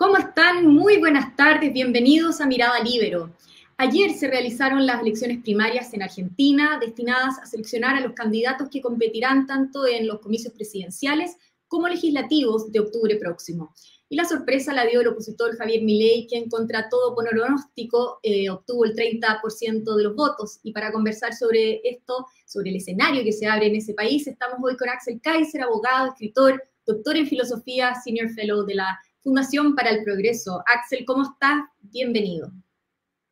¿Cómo 0.00 0.16
están? 0.16 0.66
Muy 0.66 0.96
buenas 0.96 1.36
tardes, 1.36 1.74
bienvenidos 1.74 2.40
a 2.40 2.46
Mirada 2.46 2.82
Libero. 2.82 3.36
Ayer 3.76 4.14
se 4.14 4.28
realizaron 4.28 4.86
las 4.86 5.02
elecciones 5.02 5.42
primarias 5.42 5.92
en 5.92 6.02
Argentina 6.02 6.78
destinadas 6.80 7.38
a 7.38 7.44
seleccionar 7.44 7.96
a 7.96 8.00
los 8.00 8.14
candidatos 8.14 8.70
que 8.70 8.80
competirán 8.80 9.46
tanto 9.46 9.86
en 9.86 10.06
los 10.06 10.20
comicios 10.20 10.54
presidenciales 10.54 11.36
como 11.68 11.86
legislativos 11.86 12.72
de 12.72 12.80
octubre 12.80 13.16
próximo. 13.16 13.74
Y 14.08 14.16
la 14.16 14.24
sorpresa 14.24 14.72
la 14.72 14.86
dio 14.86 15.02
el 15.02 15.08
opositor 15.08 15.54
Javier 15.58 15.82
Milei, 15.82 16.26
quien 16.26 16.48
contra 16.48 16.88
todo 16.88 17.14
pronóstico 17.14 18.20
eh, 18.22 18.48
obtuvo 18.48 18.86
el 18.86 18.94
30% 18.94 19.96
de 19.96 20.02
los 20.02 20.16
votos. 20.16 20.60
Y 20.62 20.72
para 20.72 20.92
conversar 20.92 21.34
sobre 21.34 21.82
esto, 21.84 22.24
sobre 22.46 22.70
el 22.70 22.76
escenario 22.76 23.22
que 23.22 23.32
se 23.32 23.46
abre 23.46 23.66
en 23.66 23.76
ese 23.76 23.92
país, 23.92 24.26
estamos 24.26 24.60
hoy 24.62 24.78
con 24.78 24.88
Axel 24.88 25.20
Kaiser, 25.20 25.60
abogado, 25.60 26.08
escritor, 26.08 26.62
doctor 26.86 27.18
en 27.18 27.26
filosofía, 27.26 27.94
senior 28.02 28.30
fellow 28.30 28.64
de 28.64 28.76
la 28.76 28.98
Fundación 29.22 29.74
para 29.74 29.90
el 29.90 30.02
Progreso. 30.02 30.62
Axel, 30.66 31.04
¿cómo 31.04 31.24
estás? 31.24 31.62
Bienvenido. 31.80 32.50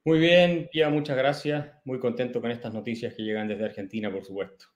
Muy 0.04 0.18
bien, 0.18 0.68
Pia, 0.70 0.90
muchas 0.90 1.16
gracias. 1.16 1.66
Muy 1.84 1.98
contento 1.98 2.40
con 2.40 2.50
estas 2.50 2.74
noticias 2.74 3.14
que 3.14 3.22
llegan 3.22 3.48
desde 3.48 3.64
Argentina, 3.64 4.12
por 4.12 4.24
supuesto. 4.24 4.66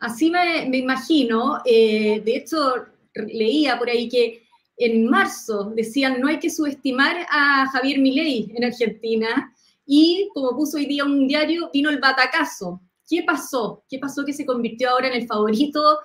Así 0.00 0.30
me, 0.30 0.76
imagino. 0.76 1.60
Eh, 1.64 2.20
de 2.24 2.36
hecho, 2.36 2.74
leía 3.14 3.78
por 3.78 3.88
ahí 3.88 4.08
que 4.08 4.42
en 4.76 5.08
marzo 5.08 5.72
decían 5.76 6.20
no 6.20 6.28
hay 6.28 6.38
que 6.38 6.50
subestimar 6.50 7.26
a 7.30 7.66
Javier 7.70 7.98
Milei 7.98 8.50
en 8.54 8.64
Argentina 8.64 9.54
y 9.86 10.28
como 10.32 10.56
puso 10.56 10.78
hoy 10.78 10.86
día 10.86 11.04
un 11.04 11.28
diario, 11.28 11.70
vino 11.72 11.90
el 11.90 12.00
batacazo. 12.00 12.80
¿Qué 13.08 13.22
pasó? 13.22 13.84
¿Qué 13.88 13.98
pasó 13.98 14.24
que 14.24 14.32
se 14.32 14.46
convirtió 14.46 14.90
ahora 14.90 15.08
en 15.08 15.14
el 15.14 15.26
favorito 15.26 15.98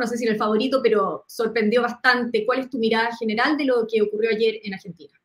no 0.00 0.06
sé 0.06 0.16
si 0.16 0.24
era 0.24 0.32
el 0.32 0.38
favorito, 0.38 0.80
pero 0.82 1.24
sorprendió 1.28 1.82
bastante. 1.82 2.44
¿Cuál 2.46 2.60
es 2.60 2.70
tu 2.70 2.78
mirada 2.78 3.16
general 3.16 3.56
de 3.56 3.64
lo 3.66 3.86
que 3.90 4.02
ocurrió 4.02 4.30
ayer 4.30 4.60
en 4.62 4.74
Argentina? 4.74 5.20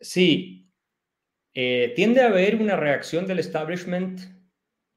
Sí, 0.00 0.68
eh, 1.54 1.92
tiende 1.96 2.20
a 2.22 2.28
haber 2.28 2.56
una 2.56 2.76
reacción 2.76 3.26
del 3.26 3.40
establishment 3.40 4.20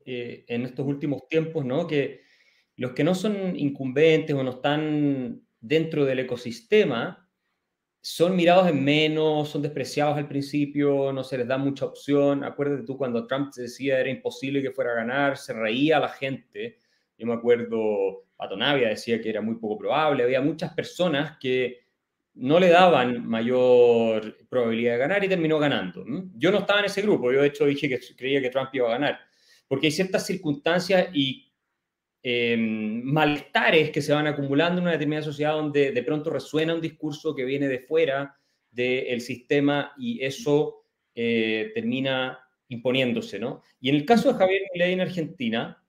eh, 0.05 0.45
en 0.47 0.63
estos 0.63 0.85
últimos 0.85 1.27
tiempos, 1.27 1.66
¿no? 1.66 1.88
Que 1.88 2.21
los 2.75 2.91
que 2.93 3.03
no 3.03 3.16
son 3.16 3.55
incumbentes 3.55 4.35
o 4.35 4.43
no 4.43 4.51
están 4.51 5.41
dentro 5.59 6.05
del 6.05 6.19
ecosistema 6.19 7.21
son 8.01 8.35
mirados 8.35 8.67
en 8.67 8.83
menos, 8.83 9.49
son 9.49 9.61
despreciados 9.61 10.17
al 10.17 10.27
principio, 10.27 11.13
no 11.13 11.23
se 11.23 11.38
les 11.38 11.47
da 11.47 11.57
mucha 11.57 11.85
opción. 11.85 12.44
Acuérdate 12.44 12.83
tú 12.83 12.97
cuando 12.97 13.27
Trump 13.27 13.53
decía 13.55 13.99
era 13.99 14.09
imposible 14.09 14.61
que 14.61 14.71
fuera 14.71 14.91
a 14.91 14.95
ganar, 14.95 15.38
se 15.38 15.53
reía 15.53 15.99
la 15.99 16.09
gente. 16.09 16.79
Yo 17.17 17.27
me 17.27 17.33
acuerdo 17.33 18.25
Patonavia 18.42 18.89
decía 18.89 19.22
que 19.22 19.30
era 19.30 19.39
muy 19.39 19.58
poco 19.58 19.78
probable, 19.78 20.23
había 20.23 20.42
muchas 20.42 20.73
personas 20.73 21.38
que 21.39 21.81
no 22.34 22.59
le 22.59 22.70
daban 22.70 23.23
mayor 23.28 24.36
probabilidad 24.50 24.94
de 24.94 24.97
ganar 24.97 25.23
y 25.23 25.30
terminó 25.30 25.59
ganando. 25.59 26.03
Yo 26.34 26.52
no 26.52 26.58
estaba 26.58 26.80
en 26.80 26.88
ese 26.88 27.03
grupo, 27.03 27.31
yo 27.31 27.42
de 27.42 27.50
hecho 27.50 27.67
dije 27.67 27.88
que 27.88 28.00
creía 28.17 28.42
que 28.42 28.50
Trump 28.50 28.69
iba 28.73 28.88
a 28.88 28.94
ganar, 28.94 29.19
porque 29.67 29.86
hay 29.86 29.92
ciertas 29.92 30.25
circunstancias 30.25 31.09
y 31.14 31.53
em, 32.23 33.03
malestares 33.03 33.92
que 33.92 34.02
se 34.02 34.12
van 34.12 34.25
acumulando 34.25 34.80
en 34.80 34.86
una 34.86 34.94
determinada 34.94 35.25
sociedad 35.25 35.53
donde 35.53 35.92
de 35.92 36.02
pronto 36.03 36.31
resuena 36.31 36.73
un 36.73 36.81
discurso 36.81 37.36
que 37.36 37.45
viene 37.45 37.67
de 37.67 37.81
fuera 37.81 38.36
del 38.72 39.22
sistema 39.22 39.94
y 40.00 40.25
eso 40.25 40.88
eh, 41.14 41.72
termina 41.75 42.39
imponiéndose, 42.69 43.38
¿no? 43.38 43.62
Y 43.80 43.89
en 43.89 43.97
el 43.97 44.06
caso 44.06 44.34
de 44.34 44.39
Javier 44.39 44.64
Milei 44.73 44.94
en 44.94 45.02
Argentina, 45.02 45.80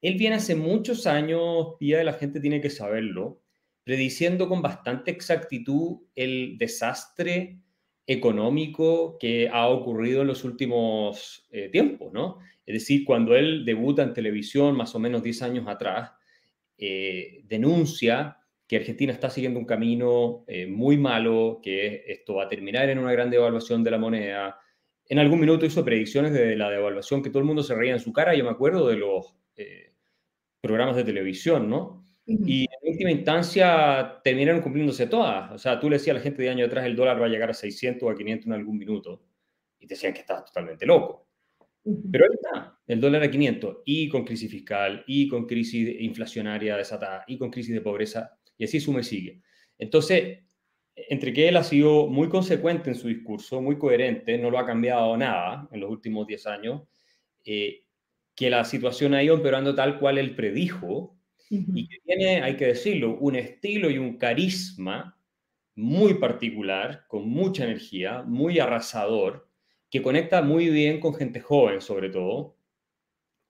él 0.00 0.14
viene 0.14 0.36
hace 0.36 0.54
muchos 0.54 1.06
años, 1.06 1.74
Pía, 1.78 2.02
la 2.04 2.12
gente 2.12 2.40
tiene 2.40 2.60
que 2.60 2.70
saberlo, 2.70 3.42
prediciendo 3.84 4.48
con 4.48 4.62
bastante 4.62 5.10
exactitud 5.10 5.98
el 6.14 6.56
desastre 6.58 7.58
económico 8.06 9.18
que 9.18 9.48
ha 9.48 9.68
ocurrido 9.68 10.22
en 10.22 10.28
los 10.28 10.44
últimos 10.44 11.46
eh, 11.50 11.68
tiempos, 11.68 12.12
¿no? 12.12 12.38
Es 12.64 12.74
decir, 12.74 13.04
cuando 13.04 13.34
él 13.34 13.64
debuta 13.64 14.02
en 14.02 14.12
televisión, 14.12 14.76
más 14.76 14.94
o 14.94 14.98
menos 14.98 15.22
10 15.22 15.42
años 15.42 15.68
atrás, 15.68 16.12
eh, 16.76 17.40
denuncia 17.44 18.36
que 18.66 18.76
Argentina 18.76 19.12
está 19.12 19.30
siguiendo 19.30 19.58
un 19.58 19.66
camino 19.66 20.44
eh, 20.46 20.66
muy 20.66 20.98
malo, 20.98 21.60
que 21.62 22.04
esto 22.06 22.34
va 22.34 22.44
a 22.44 22.48
terminar 22.48 22.88
en 22.90 22.98
una 22.98 23.12
gran 23.12 23.30
devaluación 23.30 23.82
de 23.82 23.90
la 23.90 23.98
moneda. 23.98 24.58
En 25.06 25.18
algún 25.18 25.40
minuto 25.40 25.64
hizo 25.64 25.84
predicciones 25.84 26.32
de 26.34 26.54
la 26.54 26.70
devaluación 26.70 27.22
que 27.22 27.30
todo 27.30 27.38
el 27.38 27.46
mundo 27.46 27.62
se 27.62 27.74
reía 27.74 27.94
en 27.94 28.00
su 28.00 28.12
cara. 28.12 28.34
Yo 28.34 28.44
me 28.44 28.50
acuerdo 28.50 28.86
de 28.88 28.96
los 28.96 29.37
programas 30.60 30.96
de 30.96 31.04
televisión, 31.04 31.68
¿no? 31.68 32.04
Y 32.26 32.64
en 32.64 32.92
última 32.92 33.10
instancia 33.10 34.20
terminaron 34.22 34.60
cumpliéndose 34.60 35.06
todas. 35.06 35.50
O 35.50 35.58
sea, 35.58 35.80
tú 35.80 35.88
le 35.88 35.96
decías 35.96 36.14
a 36.14 36.18
la 36.18 36.22
gente 36.22 36.42
de 36.42 36.50
año 36.50 36.66
atrás 36.66 36.84
el 36.84 36.94
dólar 36.94 37.20
va 37.20 37.24
a 37.24 37.30
llegar 37.30 37.48
a 37.48 37.54
600 37.54 38.02
o 38.02 38.10
a 38.10 38.14
500 38.14 38.46
en 38.46 38.52
algún 38.52 38.76
minuto 38.76 39.22
y 39.80 39.86
te 39.86 39.94
decían 39.94 40.12
que 40.12 40.20
estabas 40.20 40.44
totalmente 40.44 40.84
loco. 40.84 41.26
Pero 42.12 42.24
ahí 42.24 42.34
está, 42.34 42.78
el 42.86 43.00
dólar 43.00 43.22
a 43.22 43.30
500 43.30 43.78
y 43.86 44.10
con 44.10 44.24
crisis 44.24 44.50
fiscal 44.50 45.04
y 45.06 45.26
con 45.26 45.46
crisis 45.46 46.00
inflacionaria 46.00 46.76
desatada 46.76 47.24
y 47.26 47.38
con 47.38 47.50
crisis 47.50 47.72
de 47.72 47.80
pobreza 47.80 48.38
y 48.58 48.64
así 48.64 48.78
sume 48.78 49.02
sigue. 49.02 49.40
Entonces, 49.78 50.40
entre 50.94 51.32
que 51.32 51.48
él 51.48 51.56
ha 51.56 51.64
sido 51.64 52.08
muy 52.08 52.28
consecuente 52.28 52.90
en 52.90 52.96
su 52.96 53.08
discurso, 53.08 53.62
muy 53.62 53.78
coherente, 53.78 54.36
no 54.36 54.50
lo 54.50 54.58
ha 54.58 54.66
cambiado 54.66 55.16
nada 55.16 55.66
en 55.72 55.80
los 55.80 55.90
últimos 55.90 56.26
10 56.26 56.46
años, 56.46 56.82
eh, 57.44 57.84
que 58.38 58.50
la 58.50 58.64
situación 58.64 59.14
ha 59.14 59.22
ido 59.24 59.34
empeorando 59.34 59.74
tal 59.74 59.98
cual 59.98 60.16
él 60.16 60.36
predijo 60.36 61.18
y 61.50 61.88
que 61.88 61.98
tiene, 62.04 62.40
hay 62.40 62.56
que 62.56 62.68
decirlo, 62.68 63.18
un 63.18 63.34
estilo 63.34 63.90
y 63.90 63.98
un 63.98 64.16
carisma 64.16 65.18
muy 65.74 66.14
particular, 66.14 67.04
con 67.08 67.28
mucha 67.28 67.64
energía, 67.64 68.22
muy 68.22 68.60
arrasador, 68.60 69.48
que 69.90 70.02
conecta 70.02 70.40
muy 70.40 70.70
bien 70.70 71.00
con 71.00 71.14
gente 71.14 71.40
joven 71.40 71.80
sobre 71.80 72.10
todo. 72.10 72.56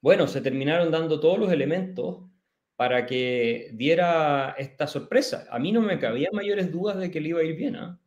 Bueno, 0.01 0.27
se 0.27 0.41
terminaron 0.41 0.91
dando 0.91 1.21
todos 1.21 1.39
los 1.39 1.53
elementos 1.53 2.23
para 2.75 3.05
que 3.05 3.69
diera 3.75 4.55
esta 4.57 4.87
sorpresa. 4.87 5.47
A 5.51 5.59
mí 5.59 5.71
no 5.71 5.83
me 5.83 5.99
cabían 5.99 6.33
mayores 6.33 6.73
dudas 6.73 6.97
de 6.97 7.11
que 7.11 7.21
le 7.21 7.29
iba 7.29 7.41
a 7.41 7.45
ir 7.45 7.57
bien. 7.57 7.77
¿ah? 7.77 8.01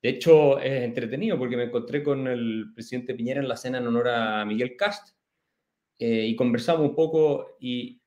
De 0.00 0.10
hecho, 0.10 0.60
es 0.60 0.84
entretenido 0.84 1.36
porque 1.36 1.56
me 1.56 1.64
encontré 1.64 2.04
con 2.04 2.28
el 2.28 2.70
presidente 2.72 3.14
Piñera 3.14 3.40
en 3.40 3.48
la 3.48 3.56
cena 3.56 3.78
en 3.78 3.88
honor 3.88 4.10
a 4.10 4.44
Miguel 4.44 4.76
Cast 4.76 5.19
eh, 6.00 6.26
y 6.26 6.34
conversamos 6.34 6.88
un 6.88 6.94
poco 6.94 7.58
y, 7.60 8.02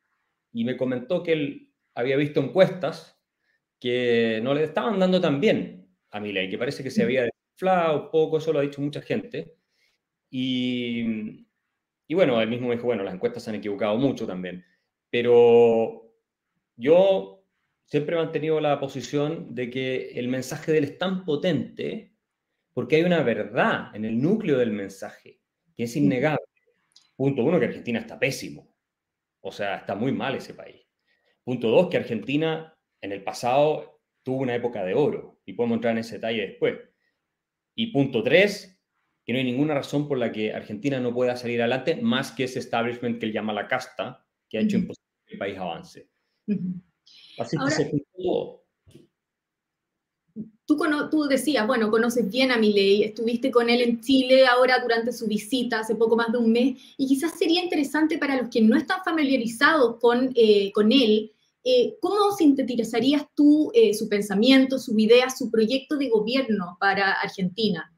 y, 0.51 0.65
me 0.65 0.75
comentó 0.75 1.21
que 1.21 1.33
él 1.33 1.73
había 1.93 2.17
visto 2.17 2.39
encuestas 2.41 3.21
que 3.79 4.39
no 4.43 4.55
le 4.55 4.63
estaban 4.63 4.99
dando 4.99 5.21
tan 5.21 5.39
bien 5.39 5.95
a 6.09 6.19
Milei, 6.19 6.49
que 6.49 6.57
parece 6.57 6.83
que 6.83 6.89
se 6.89 7.03
había 7.03 7.25
desinflado 7.25 8.05
un 8.05 8.11
poco, 8.11 8.37
eso 8.37 8.51
lo 8.51 8.59
ha 8.59 8.63
dicho 8.63 8.81
mucha 8.81 9.01
gente. 9.01 9.53
Y, 10.31 11.45
y 12.07 12.15
bueno, 12.15 12.41
él 12.41 12.49
mismo 12.49 12.71
dijo, 12.71 12.85
bueno, 12.85 13.03
las 13.03 13.13
encuestas 13.13 13.43
se 13.43 13.51
han 13.51 13.57
equivocado 13.57 13.95
mucho 13.97 14.25
también, 14.25 14.65
pero 15.11 16.11
yo 16.75 17.45
siempre 17.85 18.15
he 18.15 18.19
mantenido 18.19 18.59
la 18.59 18.79
posición 18.79 19.53
de 19.53 19.69
que 19.69 20.13
el 20.19 20.29
mensaje 20.29 20.71
de 20.71 20.79
él 20.79 20.83
es 20.85 20.97
tan 20.97 21.25
potente 21.25 22.15
porque 22.73 22.95
hay 22.95 23.03
una 23.03 23.21
verdad 23.21 23.95
en 23.95 24.05
el 24.05 24.19
núcleo 24.19 24.57
del 24.57 24.71
mensaje, 24.71 25.39
que 25.75 25.83
es 25.83 25.95
innegable. 25.95 26.42
Punto 27.23 27.41
uno, 27.45 27.57
que 27.57 27.67
Argentina 27.67 27.99
está 27.99 28.19
pésimo. 28.19 28.75
O 29.39 29.49
sea, 29.49 29.77
está 29.77 29.95
muy 29.95 30.11
mal 30.11 30.35
ese 30.35 30.53
país. 30.53 30.85
Punto 31.41 31.69
dos, 31.69 31.87
que 31.87 31.95
Argentina 31.95 32.77
en 32.99 33.13
el 33.13 33.23
pasado 33.23 34.01
tuvo 34.23 34.41
una 34.41 34.55
época 34.55 34.83
de 34.83 34.93
oro. 34.93 35.39
Y 35.45 35.53
podemos 35.53 35.77
entrar 35.77 35.93
en 35.93 35.99
ese 35.99 36.15
detalle 36.15 36.41
después. 36.41 36.81
Y 37.75 37.93
punto 37.93 38.23
tres, 38.23 38.77
que 39.23 39.31
no 39.31 39.39
hay 39.39 39.45
ninguna 39.45 39.73
razón 39.73 40.05
por 40.09 40.17
la 40.17 40.33
que 40.33 40.51
Argentina 40.51 40.99
no 40.99 41.13
pueda 41.13 41.37
salir 41.37 41.61
adelante 41.61 41.95
más 41.95 42.33
que 42.33 42.43
ese 42.43 42.59
establishment 42.59 43.21
que 43.21 43.27
él 43.27 43.31
llama 43.31 43.53
la 43.53 43.69
casta, 43.69 44.27
que 44.49 44.57
ha 44.57 44.61
hecho 44.61 44.75
imposible 44.75 45.07
que 45.25 45.33
el 45.35 45.39
país 45.39 45.57
avance. 45.57 46.09
Así 47.39 47.55
que 47.57 47.71
se 47.71 47.85
Tú, 48.17 48.62
tú, 51.13 51.27
decías, 51.27 51.67
bueno, 51.67 51.91
conoces 51.91 52.27
bien 52.27 52.51
a 52.51 52.57
Milei, 52.57 53.03
estuviste 53.03 53.51
con 53.51 53.69
él 53.69 53.81
en 53.81 54.01
Chile 54.01 54.47
ahora 54.47 54.79
durante 54.81 55.13
su 55.13 55.27
visita 55.27 55.81
hace 55.81 55.93
poco 55.93 56.15
más 56.15 56.31
de 56.31 56.39
un 56.39 56.51
mes, 56.51 56.79
y 56.97 57.07
quizás 57.07 57.37
sería 57.37 57.63
interesante 57.63 58.17
para 58.17 58.41
los 58.41 58.49
que 58.49 58.61
no 58.61 58.75
están 58.75 59.03
familiarizados 59.05 59.99
con, 59.99 60.31
eh, 60.33 60.71
con 60.71 60.91
él, 60.91 61.31
eh, 61.63 61.97
¿cómo 62.01 62.31
sintetizarías 62.35 63.27
tú 63.35 63.71
eh, 63.75 63.93
su 63.93 64.09
pensamiento, 64.09 64.79
su 64.79 64.97
idea, 64.97 65.29
su 65.29 65.51
proyecto 65.51 65.97
de 65.97 66.09
gobierno 66.09 66.77
para 66.79 67.11
Argentina? 67.11 67.93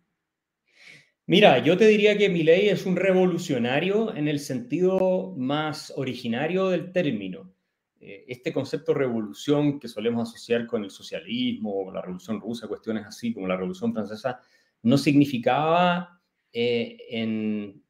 Mira, 1.25 1.63
yo 1.63 1.77
te 1.77 1.87
diría 1.87 2.17
que 2.17 2.27
Milei 2.27 2.67
es 2.67 2.85
un 2.85 2.97
revolucionario 2.97 4.13
en 4.13 4.27
el 4.27 4.39
sentido 4.39 5.33
más 5.37 5.93
originario 5.95 6.67
del 6.67 6.91
término. 6.91 7.54
Eh, 7.99 8.25
este 8.27 8.51
concepto 8.53 8.93
de 8.93 8.99
revolución 8.99 9.79
que 9.79 9.87
solemos 9.87 10.29
asociar 10.29 10.67
con 10.67 10.83
el 10.83 10.91
socialismo, 10.91 11.85
con 11.85 11.93
la 11.93 12.01
revolución 12.01 12.39
rusa, 12.39 12.67
cuestiones 12.67 13.05
así 13.05 13.33
como 13.33 13.47
la 13.47 13.55
revolución 13.55 13.93
francesa, 13.93 14.41
no 14.83 14.97
significaba 14.97 16.21
eh, 16.51 16.97
en, 17.09 17.83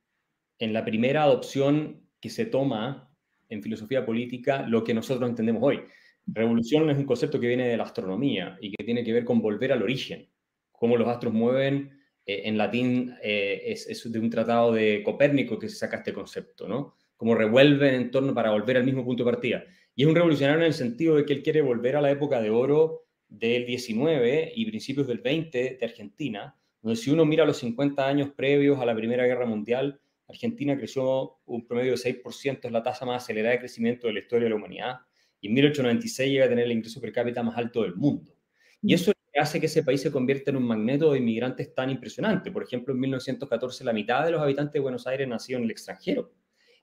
en 0.60 0.74
la 0.74 0.86
primera 0.86 1.24
adopción 1.24 2.02
que 2.20 2.30
se 2.30 2.46
toma 2.46 3.12
en 3.50 3.62
filosofía 3.62 4.06
política 4.06 4.66
lo 4.68 4.84
que 4.84 4.94
nosotros 4.94 5.30
entendemos 5.30 5.64
hoy. 5.64 5.82
Revolución 6.28 6.90
es 6.90 6.98
un 6.98 7.06
concepto 7.06 7.40
que 7.40 7.48
viene 7.48 7.68
de 7.68 7.78
la 7.78 7.84
astronomía 7.84 8.58
y 8.60 8.72
que 8.72 8.84
tiene 8.84 9.04
que 9.04 9.14
ver 9.14 9.26
con 9.26 9.42
volver 9.42 9.72
al 9.72 9.84
origen, 9.84 10.28
cómo 10.72 10.98
los 10.98 11.08
astros 11.08 11.34
mueven, 11.34 11.92
eh, 12.26 12.44
en 12.46 12.58
latín 12.58 13.16
eh, 13.22 13.62
es, 13.68 14.12
de 14.12 14.20
un 14.20 14.30
tratado 14.30 14.74
de 14.74 15.04
Copérnico 15.04 15.60
que 15.60 15.70
se 15.70 15.76
saca 15.76 15.98
este 15.98 16.14
concepto, 16.14 16.68
¿no? 16.68 16.96
Como 17.16 17.36
revuelven 17.36 17.94
en 17.94 18.12
torno 18.12 18.34
para 18.34 18.52
volver 18.52 18.78
al 18.78 18.84
mismo 18.84 19.06
punto 19.06 19.24
de 19.24 19.32
partida. 19.32 19.64
Y 19.96 20.04
es 20.04 20.10
un 20.10 20.16
revolucionario 20.16 20.62
en 20.62 20.68
el 20.68 20.74
sentido 20.74 21.16
de 21.16 21.26
que 21.26 21.34
él 21.34 21.42
quiere 21.42 21.62
volver 21.62 21.96
a 21.96 22.02
la 22.02 22.12
época 22.12 22.42
de 22.42 22.50
oro 22.50 23.06
del 23.30 23.66
19 23.66 24.52
y 24.56 24.66
principios 24.66 25.08
del 25.08 25.20
20 25.20 25.78
de 25.80 25.86
Argentina, 25.86 26.56
donde 26.82 26.98
si 26.98 27.12
uno 27.12 27.26
mira 27.26 27.46
los 27.46 27.58
50 27.58 28.06
años 28.06 28.30
previos 28.36 28.80
a 28.80 28.86
la 28.86 28.94
Primera 28.94 29.26
Guerra 29.26 29.46
Mundial, 29.46 30.00
Argentina 30.28 30.78
creció 30.78 31.38
un 31.46 31.66
promedio 31.66 31.92
de 31.92 31.98
6%, 31.98 32.60
es 32.66 32.72
la 32.72 32.84
tasa 32.84 33.06
más 33.06 33.24
acelerada 33.24 33.54
de 33.54 33.60
crecimiento 33.60 34.08
de 34.08 34.14
la 34.14 34.20
historia 34.20 34.46
de 34.46 34.50
la 34.50 34.56
humanidad, 34.58 35.00
y 35.40 35.48
en 35.48 35.54
1896 35.54 36.32
llega 36.32 36.46
a 36.46 36.50
tener 36.50 36.66
el 36.66 36.72
ingreso 36.72 37.00
per 37.00 37.12
cápita 37.12 37.42
más 37.42 37.58
alto 37.58 37.84
del 37.84 37.96
mundo. 37.96 38.36
Y 38.82 38.94
eso 38.94 39.12
hace 39.40 39.60
que 39.60 39.66
ese 39.66 39.84
país 39.84 40.02
se 40.02 40.12
convierta 40.12 40.52
en 40.52 40.58
un 40.58 40.64
magneto 40.64 41.12
de 41.12 41.20
inmigrantes 41.20 41.74
tan 41.74 41.90
impresionante. 41.90 42.52
Por 42.52 42.64
ejemplo, 42.64 42.94
en 42.94 43.00
1914 43.00 43.84
la 43.84 43.94
mitad 43.94 44.26
de 44.26 44.32
los 44.32 44.42
habitantes 44.42 44.74
de 44.74 44.80
Buenos 44.80 45.08
Aires 45.08 45.28
nacieron 45.28 45.64
en 45.64 45.66
el 45.66 45.72
extranjero. 45.72 46.34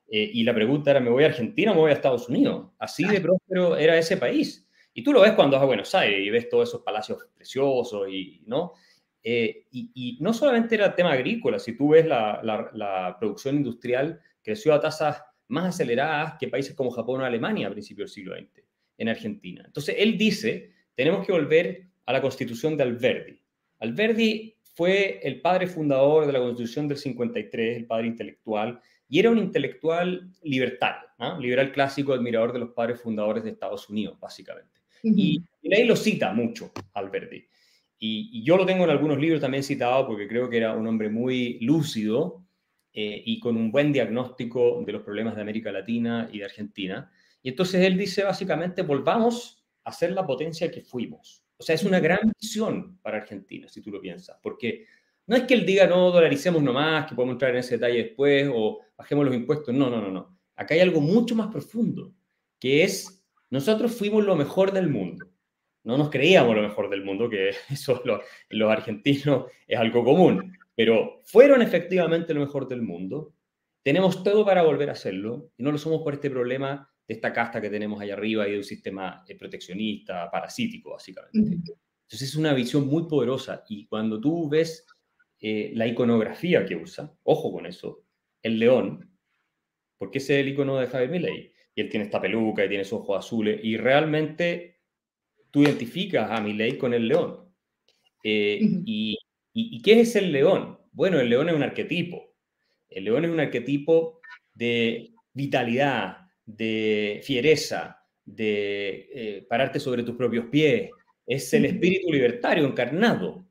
Eh, 0.09 0.29
y 0.33 0.43
la 0.43 0.53
pregunta 0.53 0.91
era, 0.91 0.99
¿me 0.99 1.09
voy 1.09 1.23
a 1.23 1.27
Argentina 1.27 1.71
o 1.71 1.75
me 1.75 1.81
voy 1.81 1.91
a 1.91 1.95
Estados 1.95 2.29
Unidos? 2.29 2.71
Así 2.77 3.03
de 3.05 3.21
próspero 3.21 3.77
era 3.77 3.97
ese 3.97 4.17
país. 4.17 4.67
Y 4.93 5.03
tú 5.03 5.11
lo 5.11 5.21
ves 5.21 5.33
cuando 5.33 5.55
vas 5.55 5.63
a 5.63 5.67
Buenos 5.67 5.93
Aires 5.95 6.19
y 6.25 6.29
ves 6.29 6.49
todos 6.49 6.69
esos 6.69 6.81
palacios 6.81 7.27
preciosos, 7.35 8.07
y, 8.09 8.43
¿no? 8.45 8.73
Eh, 9.23 9.65
y, 9.71 10.17
no 10.19 10.33
solamente 10.33 10.75
era 10.75 10.93
tema 10.93 11.13
agrícola, 11.13 11.57
si 11.57 11.75
tú 11.75 11.89
ves 11.89 12.05
la, 12.05 12.41
la, 12.43 13.15
producción 13.17 13.55
industrial 13.55 14.19
creció 14.41 14.73
a 14.73 14.81
tasas 14.81 15.23
más 15.47 15.73
aceleradas 15.73 16.35
que 16.37 16.49
países 16.49 16.75
como 16.75 16.91
Japón 16.91 17.21
o 17.21 17.25
Alemania 17.25 17.67
a 17.67 17.71
principios 17.71 18.09
del 18.09 18.13
siglo 18.13 18.35
XX, 18.35 18.65
en 18.97 19.09
Argentina. 19.09 19.63
Entonces, 19.65 19.95
él 19.97 20.17
dice, 20.17 20.73
tenemos 20.93 21.25
que 21.25 21.31
volver 21.31 21.87
a 22.05 22.13
la 22.13 22.21
constitución 22.21 22.75
de 22.75 22.83
Alberdi. 22.83 23.39
Alberdi 23.79 24.52
fue 24.73 25.19
el 25.23 25.41
padre 25.41 25.67
fundador 25.67 26.25
de 26.25 26.33
la 26.33 26.39
constitución 26.39 26.87
del 26.87 26.97
53, 26.97 27.77
el 27.77 27.85
padre 27.85 28.07
intelectual, 28.07 28.81
y 29.07 29.19
era 29.19 29.29
un 29.29 29.37
intelectual 29.37 30.31
libertario, 30.41 31.09
liberal 31.39 31.71
clásico, 31.71 32.13
admirador 32.13 32.51
de 32.51 32.59
los 32.59 32.69
padres 32.71 32.99
fundadores 32.99 33.43
de 33.43 33.51
Estados 33.51 33.87
Unidos, 33.89 34.19
básicamente. 34.19 34.81
Y, 35.03 35.43
ahí 35.71 35.85
lo 35.85 35.95
cita 35.95 36.33
mucho 36.33 36.71
Alberdi. 36.93 37.45
Y, 37.99 38.43
yo 38.43 38.57
lo 38.57 38.65
tengo 38.65 38.85
en 38.85 38.89
algunos 38.89 39.19
libros 39.19 39.41
también 39.41 39.63
citado 39.63 40.07
porque 40.07 40.27
creo 40.27 40.49
que 40.49 40.57
era 40.57 40.73
un 40.73 40.87
hombre 40.87 41.09
muy 41.09 41.59
lúcido 41.59 42.43
eh, 42.93 43.21
y 43.23 43.39
con 43.39 43.55
un 43.57 43.71
buen 43.71 43.93
diagnóstico 43.93 44.81
de 44.83 44.91
los 44.93 45.03
problemas 45.03 45.35
de 45.35 45.41
América 45.41 45.71
Latina 45.71 46.27
y 46.31 46.39
de 46.39 46.45
Argentina. 46.45 47.11
Y 47.43 47.49
entonces 47.49 47.85
él 47.85 47.97
dice 47.97 48.23
básicamente, 48.23 48.81
volvamos 48.81 49.63
a 49.83 49.91
ser 49.91 50.11
la 50.13 50.25
potencia 50.25 50.71
que 50.71 50.81
fuimos. 50.81 51.42
O 51.57 51.63
sea, 51.63 51.75
es 51.75 51.83
una 51.83 51.99
gran 51.99 52.31
visión 52.39 52.97
para 53.01 53.17
Argentina, 53.17 53.67
si 53.67 53.81
tú 53.81 53.91
lo 53.91 54.01
piensas, 54.01 54.37
porque 54.41 54.85
no 55.25 55.35
es 55.35 55.43
que 55.43 55.53
él 55.53 55.65
diga, 55.65 55.87
no, 55.87 56.11
dolaricemos 56.11 56.61
nomás, 56.61 57.07
que 57.07 57.15
podemos 57.15 57.35
entrar 57.35 57.51
en 57.51 57.57
ese 57.57 57.75
detalle 57.75 58.03
después, 58.03 58.49
o 58.53 58.81
bajemos 58.97 59.25
los 59.25 59.35
impuestos. 59.35 59.73
No, 59.73 59.89
no, 59.89 60.01
no, 60.01 60.11
no. 60.11 60.37
Acá 60.55 60.73
hay 60.73 60.81
algo 60.81 60.99
mucho 60.99 61.35
más 61.35 61.47
profundo, 61.47 62.13
que 62.59 62.83
es, 62.83 63.25
nosotros 63.49 63.95
fuimos 63.95 64.25
lo 64.25 64.35
mejor 64.35 64.71
del 64.71 64.89
mundo. 64.89 65.27
No 65.83 65.97
nos 65.97 66.09
creíamos 66.09 66.55
lo 66.55 66.61
mejor 66.61 66.89
del 66.89 67.03
mundo, 67.03 67.29
que 67.29 67.49
eso 67.69 68.01
los 68.49 68.71
argentinos 68.71 69.45
es 69.67 69.79
algo 69.79 70.03
común, 70.03 70.57
pero 70.75 71.21
fueron 71.23 71.61
efectivamente 71.61 72.33
lo 72.33 72.41
mejor 72.41 72.67
del 72.67 72.81
mundo. 72.81 73.33
Tenemos 73.81 74.23
todo 74.23 74.45
para 74.45 74.63
volver 74.63 74.89
a 74.89 74.93
hacerlo 74.93 75.51
y 75.57 75.63
no 75.63 75.71
lo 75.71 75.77
somos 75.77 76.01
por 76.03 76.13
este 76.13 76.29
problema 76.29 76.92
de 77.07 77.13
esta 77.13 77.33
casta 77.33 77.59
que 77.61 77.69
tenemos 77.69 78.01
allá 78.01 78.13
arriba 78.13 78.47
y 78.47 78.51
de 78.51 78.57
un 78.57 78.63
sistema 78.63 79.23
eh, 79.27 79.35
proteccionista, 79.35 80.29
parasítico, 80.31 80.91
básicamente. 80.91 81.55
Entonces 81.63 82.21
es 82.21 82.35
una 82.35 82.53
visión 82.53 82.87
muy 82.87 83.07
poderosa 83.07 83.63
y 83.67 83.85
cuando 83.87 84.19
tú 84.19 84.49
ves 84.49 84.85
eh, 85.39 85.71
la 85.75 85.87
iconografía 85.87 86.65
que 86.65 86.75
usa, 86.75 87.13
ojo 87.23 87.51
con 87.51 87.65
eso, 87.65 88.05
el 88.41 88.59
león, 88.59 89.09
porque 89.97 90.19
ese 90.19 90.39
es 90.39 90.45
el 90.45 90.53
icono 90.53 90.77
de 90.77 90.87
Javier 90.87 91.09
Milei, 91.09 91.53
y 91.75 91.81
él 91.81 91.89
tiene 91.89 92.05
esta 92.05 92.21
peluca 92.21 92.63
y 92.63 92.69
tiene 92.69 92.83
sus 92.83 92.99
ojos 92.99 93.25
azules, 93.25 93.59
y 93.63 93.75
realmente 93.77 94.79
tú 95.51 95.63
identificas 95.63 96.31
a 96.31 96.39
Milei 96.39 96.77
con 96.77 96.93
el 96.93 97.07
león. 97.07 97.53
Eh, 98.23 98.59
y, 98.85 99.17
y, 99.53 99.81
qué 99.81 99.99
es 99.99 100.15
el 100.15 100.31
león? 100.31 100.79
Bueno, 100.93 101.19
el 101.19 101.29
león 101.29 101.49
es 101.49 101.55
un 101.55 101.63
arquetipo. 101.63 102.33
El 102.89 103.03
león 103.05 103.25
es 103.25 103.31
un 103.31 103.39
arquetipo 103.39 104.21
de 104.53 105.13
vitalidad, 105.33 106.22
de 106.45 107.21
fiereza, 107.23 108.03
de 108.25 109.09
eh, 109.13 109.45
pararte 109.47 109.79
sobre 109.79 110.03
tus 110.03 110.15
propios 110.15 110.45
pies. 110.47 110.91
Es 111.25 111.53
el 111.53 111.65
espíritu 111.65 112.11
libertario 112.11 112.65
encarnado. 112.65 113.45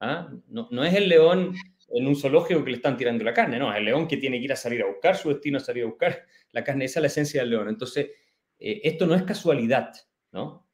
¿ah? 0.00 0.30
No, 0.48 0.84
es 0.84 0.94
el 0.94 1.08
león 1.08 1.54
en 1.88 2.06
un 2.06 2.16
zoológico 2.16 2.64
que 2.64 2.70
le 2.70 2.76
están 2.76 2.96
tirando 2.96 3.24
la 3.24 3.34
carne, 3.34 3.58
no, 3.58 3.70
es 3.70 3.78
el 3.78 3.84
león 3.84 4.08
que 4.08 4.16
tiene 4.16 4.38
que 4.38 4.44
ir 4.44 4.52
a 4.52 4.56
salir 4.56 4.82
a 4.82 4.86
buscar 4.86 5.16
su 5.16 5.28
destino, 5.28 5.58
a 5.58 5.60
salir 5.60 5.84
a 5.84 5.86
buscar 5.86 6.24
la 6.52 6.64
carne. 6.64 6.86
Esa 6.86 6.98
es 6.98 7.02
la 7.02 7.06
esencia 7.08 7.40
del 7.40 7.50
león. 7.50 7.68
Entonces, 7.68 8.10
eh, 8.58 8.80
esto 8.84 9.06
no 9.06 9.14
es 9.14 9.22
casualidad, 9.22 9.92
¿no? 10.32 10.66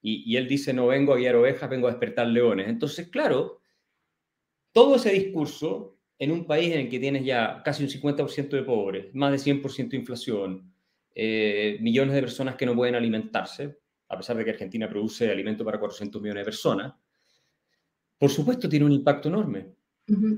Y, 0.00 0.32
y 0.32 0.36
él 0.36 0.48
dice, 0.48 0.72
no 0.72 0.88
vengo 0.88 1.12
a 1.12 1.16
guiar 1.16 1.36
ovejas, 1.36 1.70
vengo 1.70 1.86
a 1.86 1.90
despertar 1.90 2.26
leones. 2.26 2.68
Entonces, 2.68 3.08
claro, 3.08 3.60
todo 4.72 4.96
ese 4.96 5.12
discurso 5.12 5.98
en 6.18 6.32
un 6.32 6.46
país 6.46 6.72
en 6.72 6.80
el 6.80 6.88
que 6.88 6.98
tienes 6.98 7.24
ya 7.24 7.62
casi 7.64 7.82
un 7.82 7.90
50% 7.90 8.48
de 8.50 8.62
pobres, 8.62 9.14
más 9.14 9.32
de 9.32 9.38
100% 9.38 9.90
de 9.90 9.96
inflación, 9.96 10.71
eh, 11.14 11.76
millones 11.80 12.14
de 12.14 12.22
personas 12.22 12.56
que 12.56 12.64
no 12.64 12.74
pueden 12.74 12.94
alimentarse, 12.94 13.78
a 14.08 14.16
pesar 14.16 14.36
de 14.36 14.44
que 14.44 14.50
Argentina 14.50 14.88
produce 14.88 15.30
alimento 15.30 15.64
para 15.64 15.78
400 15.78 16.20
millones 16.22 16.42
de 16.42 16.44
personas, 16.44 16.94
por 18.18 18.30
supuesto 18.30 18.68
tiene 18.68 18.86
un 18.86 18.92
impacto 18.92 19.28
enorme. 19.28 19.66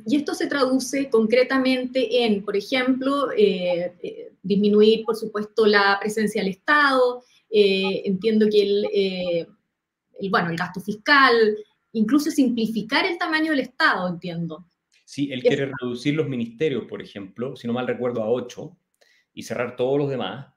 Y 0.06 0.16
esto 0.16 0.34
se 0.34 0.46
traduce 0.46 1.08
concretamente 1.08 2.24
en, 2.24 2.44
por 2.44 2.56
ejemplo, 2.56 3.32
eh, 3.32 3.94
eh, 4.02 4.32
disminuir, 4.42 5.04
por 5.04 5.16
supuesto, 5.16 5.66
la 5.66 5.96
presencia 6.00 6.42
del 6.42 6.50
Estado, 6.50 7.24
entiendo 7.50 8.46
que 8.50 8.62
el, 8.62 8.86
el, 8.92 10.30
bueno, 10.30 10.50
el 10.50 10.56
gasto 10.56 10.80
fiscal, 10.80 11.56
incluso 11.92 12.30
simplificar 12.30 13.06
el 13.06 13.16
tamaño 13.16 13.52
del 13.52 13.60
Estado, 13.60 14.08
entiendo. 14.08 14.66
Sí, 15.04 15.30
él 15.32 15.42
quiere 15.42 15.70
reducir 15.80 16.14
los 16.14 16.28
ministerios, 16.28 16.84
por 16.84 17.00
ejemplo, 17.00 17.56
si 17.56 17.66
no 17.66 17.72
mal 17.72 17.86
recuerdo, 17.86 18.22
a 18.22 18.30
ocho 18.30 18.76
y 19.32 19.42
cerrar 19.42 19.76
todos 19.76 19.98
los 19.98 20.10
demás 20.10 20.53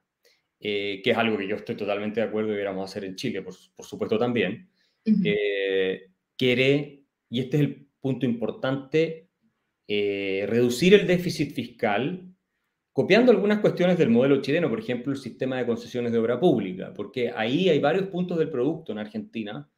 eh, 0.60 1.00
que 1.02 1.10
es 1.10 1.16
algo 1.16 1.38
que 1.38 1.46
yo 1.46 1.56
estoy 1.56 1.76
totalmente 1.76 2.20
de 2.20 2.26
acuerdo 2.26 2.48
y 2.48 2.52
deberíamos 2.52 2.90
hacer 2.90 3.04
en 3.04 3.16
Chile, 3.16 3.42
por, 3.42 3.54
supuesto 3.54 4.18
también, 4.18 4.68
eh, 5.24 6.10
quiere, 6.36 7.04
y 7.30 7.40
este 7.40 7.56
es 7.58 7.62
el 7.62 7.86
punto 8.00 8.26
importante, 8.26 9.28
eh, 9.86 10.44
reducir 10.48 10.94
el 10.94 11.06
déficit 11.06 11.52
fiscal 11.54 12.28
copiando 12.92 13.30
algunas 13.30 13.60
cuestiones 13.60 13.96
del 13.96 14.10
modelo 14.10 14.42
chileno, 14.42 14.68
por 14.68 14.80
ejemplo, 14.80 15.12
el 15.12 15.18
sistema 15.18 15.56
de 15.56 15.66
concesiones 15.66 16.10
de 16.10 16.18
obra 16.18 16.40
pública, 16.40 16.92
porque 16.92 17.32
ahí 17.34 17.68
hay 17.68 17.78
varios 17.78 18.08
puntos 18.08 18.36
del 18.38 18.50
producto 18.50 18.90
en 18.90 18.98
Argentina 18.98 19.70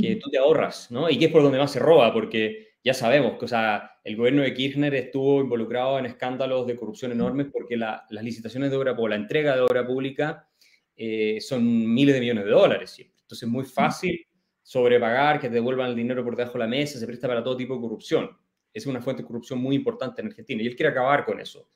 que 0.00 0.16
tú 0.16 0.30
te 0.30 0.38
ahorras, 0.38 0.90
¿no? 0.90 1.10
Y 1.10 1.18
que 1.18 1.26
es 1.26 1.30
por 1.30 1.42
donde 1.42 1.58
más 1.58 1.70
se 1.70 1.78
roba, 1.78 2.14
porque 2.14 2.71
ya 2.84 2.94
sabemos 2.94 3.38
que 3.38 3.44
o 3.44 3.48
sea, 3.48 3.92
el 4.04 4.16
gobierno 4.16 4.42
de 4.42 4.54
Kirchner 4.54 4.94
estuvo 4.94 5.40
involucrado 5.40 5.98
en 5.98 6.06
escándalos 6.06 6.66
de 6.66 6.76
corrupción 6.76 7.12
enormes 7.12 7.46
porque 7.52 7.76
las 7.76 8.10
licitaciones 8.10 8.70
de 8.70 8.76
obra 8.76 8.96
pública, 8.96 9.16
la 9.16 9.22
entrega 9.22 9.54
de 9.54 9.60
obra 9.60 9.86
pública 9.86 10.48
eh, 10.96 11.40
son 11.40 11.92
miles 11.92 12.14
de 12.14 12.20
millones 12.20 12.44
de 12.44 12.50
dólares 12.50 12.90
siempre. 12.90 13.20
Entonces 13.22 13.46
es 13.46 13.52
muy 13.52 13.64
fácil 13.64 14.26
sobrepagar, 14.62 15.40
que 15.40 15.48
te 15.48 15.54
devuelvan 15.54 15.90
el 15.90 15.96
dinero 15.96 16.24
por 16.24 16.36
debajo 16.36 16.54
de 16.54 16.60
la 16.60 16.66
mesa, 16.66 16.98
se 16.98 17.06
presta 17.06 17.28
para 17.28 17.42
todo 17.42 17.56
tipo 17.56 17.74
de 17.74 17.80
corrupción. 17.80 18.30
Es 18.72 18.86
una 18.86 19.00
fuente 19.00 19.22
de 19.22 19.26
corrupción 19.26 19.60
muy 19.60 19.76
importante 19.76 20.20
en 20.20 20.28
Argentina 20.28 20.62
y 20.62 20.66
él 20.66 20.76
quiere 20.76 20.90
acabar 20.90 21.24
con 21.24 21.40
eso. 21.40 21.68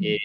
Eh, 0.00 0.18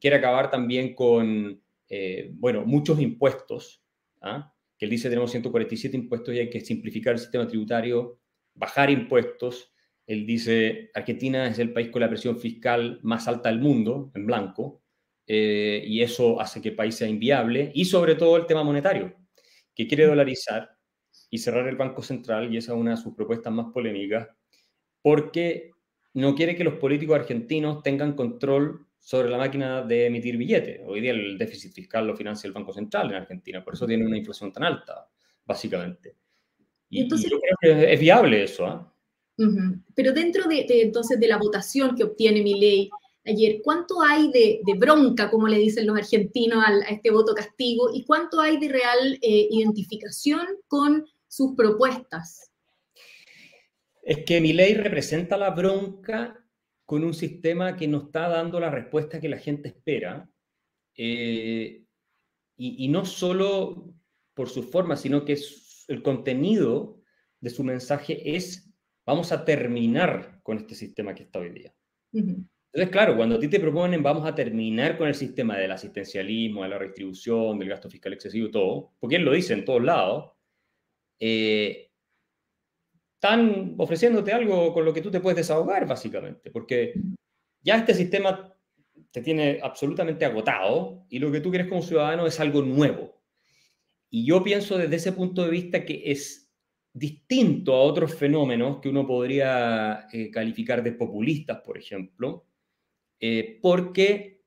quiere 0.00 0.16
acabar 0.16 0.50
también 0.50 0.94
con, 0.94 1.60
eh, 1.88 2.30
bueno, 2.32 2.64
muchos 2.64 3.00
impuestos, 3.00 3.82
¿ah? 4.20 4.52
que 4.76 4.86
él 4.86 4.90
dice 4.90 5.08
tenemos 5.08 5.30
147 5.30 5.96
impuestos 5.96 6.34
y 6.34 6.38
hay 6.38 6.50
que 6.50 6.60
simplificar 6.60 7.12
el 7.12 7.20
sistema 7.20 7.46
tributario 7.46 8.19
bajar 8.60 8.90
impuestos. 8.90 9.72
Él 10.06 10.26
dice, 10.26 10.90
Argentina 10.94 11.48
es 11.48 11.58
el 11.58 11.72
país 11.72 11.88
con 11.88 12.02
la 12.02 12.08
presión 12.08 12.38
fiscal 12.38 13.00
más 13.02 13.26
alta 13.26 13.48
del 13.48 13.58
mundo, 13.58 14.12
en 14.14 14.26
blanco, 14.26 14.82
eh, 15.26 15.82
y 15.86 16.02
eso 16.02 16.40
hace 16.40 16.60
que 16.60 16.70
el 16.70 16.76
país 16.76 16.94
sea 16.94 17.08
inviable. 17.08 17.72
Y 17.74 17.86
sobre 17.86 18.14
todo 18.14 18.36
el 18.36 18.46
tema 18.46 18.62
monetario, 18.62 19.16
que 19.74 19.88
quiere 19.88 20.06
dolarizar 20.06 20.70
y 21.30 21.38
cerrar 21.38 21.66
el 21.68 21.76
Banco 21.76 22.02
Central, 22.02 22.52
y 22.52 22.58
esa 22.58 22.72
es 22.72 22.78
una 22.78 22.92
de 22.92 22.96
sus 22.98 23.14
propuestas 23.14 23.52
más 23.52 23.66
polémicas, 23.72 24.28
porque 25.02 25.70
no 26.14 26.34
quiere 26.34 26.54
que 26.54 26.64
los 26.64 26.74
políticos 26.74 27.18
argentinos 27.18 27.82
tengan 27.82 28.14
control 28.14 28.86
sobre 28.98 29.30
la 29.30 29.38
máquina 29.38 29.82
de 29.82 30.06
emitir 30.06 30.36
billetes. 30.36 30.82
Hoy 30.84 31.00
día 31.00 31.12
el 31.12 31.38
déficit 31.38 31.72
fiscal 31.72 32.06
lo 32.06 32.16
financia 32.16 32.46
el 32.46 32.52
Banco 32.52 32.72
Central 32.72 33.10
en 33.10 33.16
Argentina, 33.16 33.64
por 33.64 33.74
eso 33.74 33.86
tiene 33.86 34.04
una 34.04 34.18
inflación 34.18 34.52
tan 34.52 34.64
alta, 34.64 35.08
básicamente. 35.46 36.16
Y, 36.90 37.02
entonces, 37.02 37.30
yo 37.30 37.40
creo 37.40 37.56
que 37.60 37.92
es 37.94 38.00
viable 38.00 38.42
eso. 38.42 38.66
¿ah? 38.66 38.92
Pero 39.94 40.12
dentro 40.12 40.46
de, 40.48 40.66
entonces 40.68 41.18
de 41.18 41.28
la 41.28 41.38
votación 41.38 41.96
que 41.96 42.04
obtiene 42.04 42.42
mi 42.42 42.60
ley 42.60 42.90
ayer, 43.24 43.60
¿cuánto 43.62 44.02
hay 44.02 44.30
de, 44.30 44.60
bronca, 44.76 45.30
como 45.30 45.46
le 45.48 45.58
dicen 45.58 45.86
los 45.86 45.96
argentinos, 45.96 46.62
a 46.64 46.90
este 46.90 47.10
voto 47.10 47.34
castigo? 47.34 47.90
¿Y 47.94 48.04
cuánto 48.04 48.40
hay 48.40 48.58
de 48.58 48.68
real 48.68 49.18
eh, 49.22 49.48
identificación 49.50 50.46
con 50.66 51.06
sus 51.28 51.54
propuestas? 51.54 52.50
Es 54.02 54.24
que 54.24 54.40
mi 54.40 54.52
ley 54.52 54.74
representa 54.74 55.36
la 55.36 55.50
bronca 55.50 56.36
con 56.84 57.04
un 57.04 57.14
sistema 57.14 57.76
que 57.76 57.86
no 57.86 58.04
está 58.04 58.28
dando 58.28 58.58
la 58.58 58.70
respuesta 58.70 59.20
que 59.20 59.28
la 59.28 59.38
gente 59.38 59.68
espera. 59.68 60.28
Eh, 60.96 61.84
y, 62.56 62.84
y, 62.84 62.88
no 62.88 63.06
solo 63.06 63.94
por 64.34 64.50
su 64.50 64.64
forma, 64.64 64.96
sino 64.96 65.24
que 65.24 65.38
el 65.90 66.02
contenido 66.02 67.02
de 67.40 67.50
su 67.50 67.64
mensaje 67.64 68.36
es, 68.36 68.72
vamos 69.04 69.32
a 69.32 69.44
terminar 69.44 70.40
con 70.42 70.58
este 70.58 70.74
sistema 70.74 71.14
que 71.14 71.24
está 71.24 71.40
hoy 71.40 71.50
día. 71.50 71.74
Entonces, 72.12 72.92
claro, 72.92 73.16
cuando 73.16 73.36
a 73.36 73.40
ti 73.40 73.48
te 73.48 73.58
proponen, 73.58 74.02
vamos 74.02 74.24
a 74.24 74.34
terminar 74.34 74.96
con 74.96 75.08
el 75.08 75.14
sistema 75.14 75.56
del 75.56 75.72
asistencialismo, 75.72 76.62
de 76.62 76.68
la 76.68 76.78
redistribución, 76.78 77.58
del 77.58 77.68
gasto 77.68 77.90
fiscal 77.90 78.12
excesivo, 78.12 78.50
todo, 78.50 78.92
porque 79.00 79.16
él 79.16 79.24
lo 79.24 79.32
dice 79.32 79.52
en 79.54 79.64
todos 79.64 79.82
lados, 79.82 80.32
eh, 81.18 81.90
están 83.14 83.74
ofreciéndote 83.76 84.32
algo 84.32 84.72
con 84.72 84.84
lo 84.84 84.94
que 84.94 85.02
tú 85.02 85.10
te 85.10 85.20
puedes 85.20 85.38
desahogar, 85.38 85.86
básicamente, 85.86 86.50
porque 86.52 86.94
ya 87.60 87.76
este 87.76 87.94
sistema 87.94 88.56
te 89.10 89.22
tiene 89.22 89.58
absolutamente 89.60 90.24
agotado 90.24 91.04
y 91.08 91.18
lo 91.18 91.32
que 91.32 91.40
tú 91.40 91.50
quieres 91.50 91.68
como 91.68 91.82
ciudadano 91.82 92.26
es 92.26 92.38
algo 92.38 92.62
nuevo. 92.62 93.19
Y 94.10 94.26
yo 94.26 94.42
pienso 94.42 94.76
desde 94.76 94.96
ese 94.96 95.12
punto 95.12 95.44
de 95.44 95.50
vista 95.50 95.84
que 95.84 96.02
es 96.10 96.50
distinto 96.92 97.74
a 97.74 97.82
otros 97.82 98.14
fenómenos 98.14 98.80
que 98.80 98.88
uno 98.88 99.06
podría 99.06 100.08
eh, 100.12 100.30
calificar 100.30 100.82
de 100.82 100.92
populistas, 100.92 101.60
por 101.64 101.78
ejemplo, 101.78 102.46
eh, 103.20 103.58
porque 103.62 104.42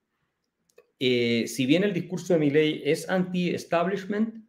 eh, 1.00 1.46
si 1.48 1.65
bien 1.65 1.84
el 1.84 1.93
discurso 1.93 2.34
de 2.34 2.39
Milley 2.39 2.82
es 2.86 3.10
anti-establishment, 3.10 4.43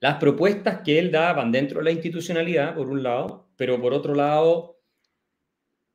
las 0.00 0.16
propuestas 0.16 0.80
que 0.82 0.98
él 0.98 1.10
da 1.10 1.32
van 1.32 1.52
dentro 1.52 1.78
de 1.78 1.84
la 1.84 1.90
institucionalidad, 1.92 2.74
por 2.74 2.88
un 2.88 3.02
lado, 3.02 3.50
pero 3.56 3.80
por 3.80 3.92
otro 3.92 4.14
lado, 4.14 4.80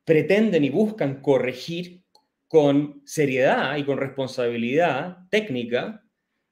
pretenden 0.04 0.64
y 0.64 0.70
buscan 0.70 1.20
corregir 1.20 2.04
con 2.46 3.02
seriedad 3.04 3.76
y 3.76 3.84
con 3.84 3.98
responsabilidad 3.98 5.18
técnica, 5.30 6.05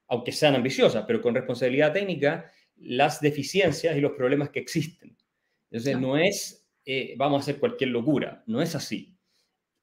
aunque 0.07 0.31
sean 0.31 0.55
ambiciosas, 0.55 1.05
pero 1.07 1.21
con 1.21 1.35
responsabilidad 1.35 1.93
técnica, 1.93 2.51
las 2.77 3.21
deficiencias 3.21 3.95
y 3.95 4.01
los 4.01 4.13
problemas 4.13 4.49
que 4.49 4.59
existen. 4.59 5.15
Entonces, 5.71 5.99
no, 5.99 6.17
es, 6.17 6.67
eh, 6.85 7.15
vamos 7.17 7.39
a 7.39 7.41
hacer 7.41 7.59
cualquier 7.59 7.89
locura, 7.89 8.43
no 8.47 8.61
es 8.61 8.75
así. 8.75 9.17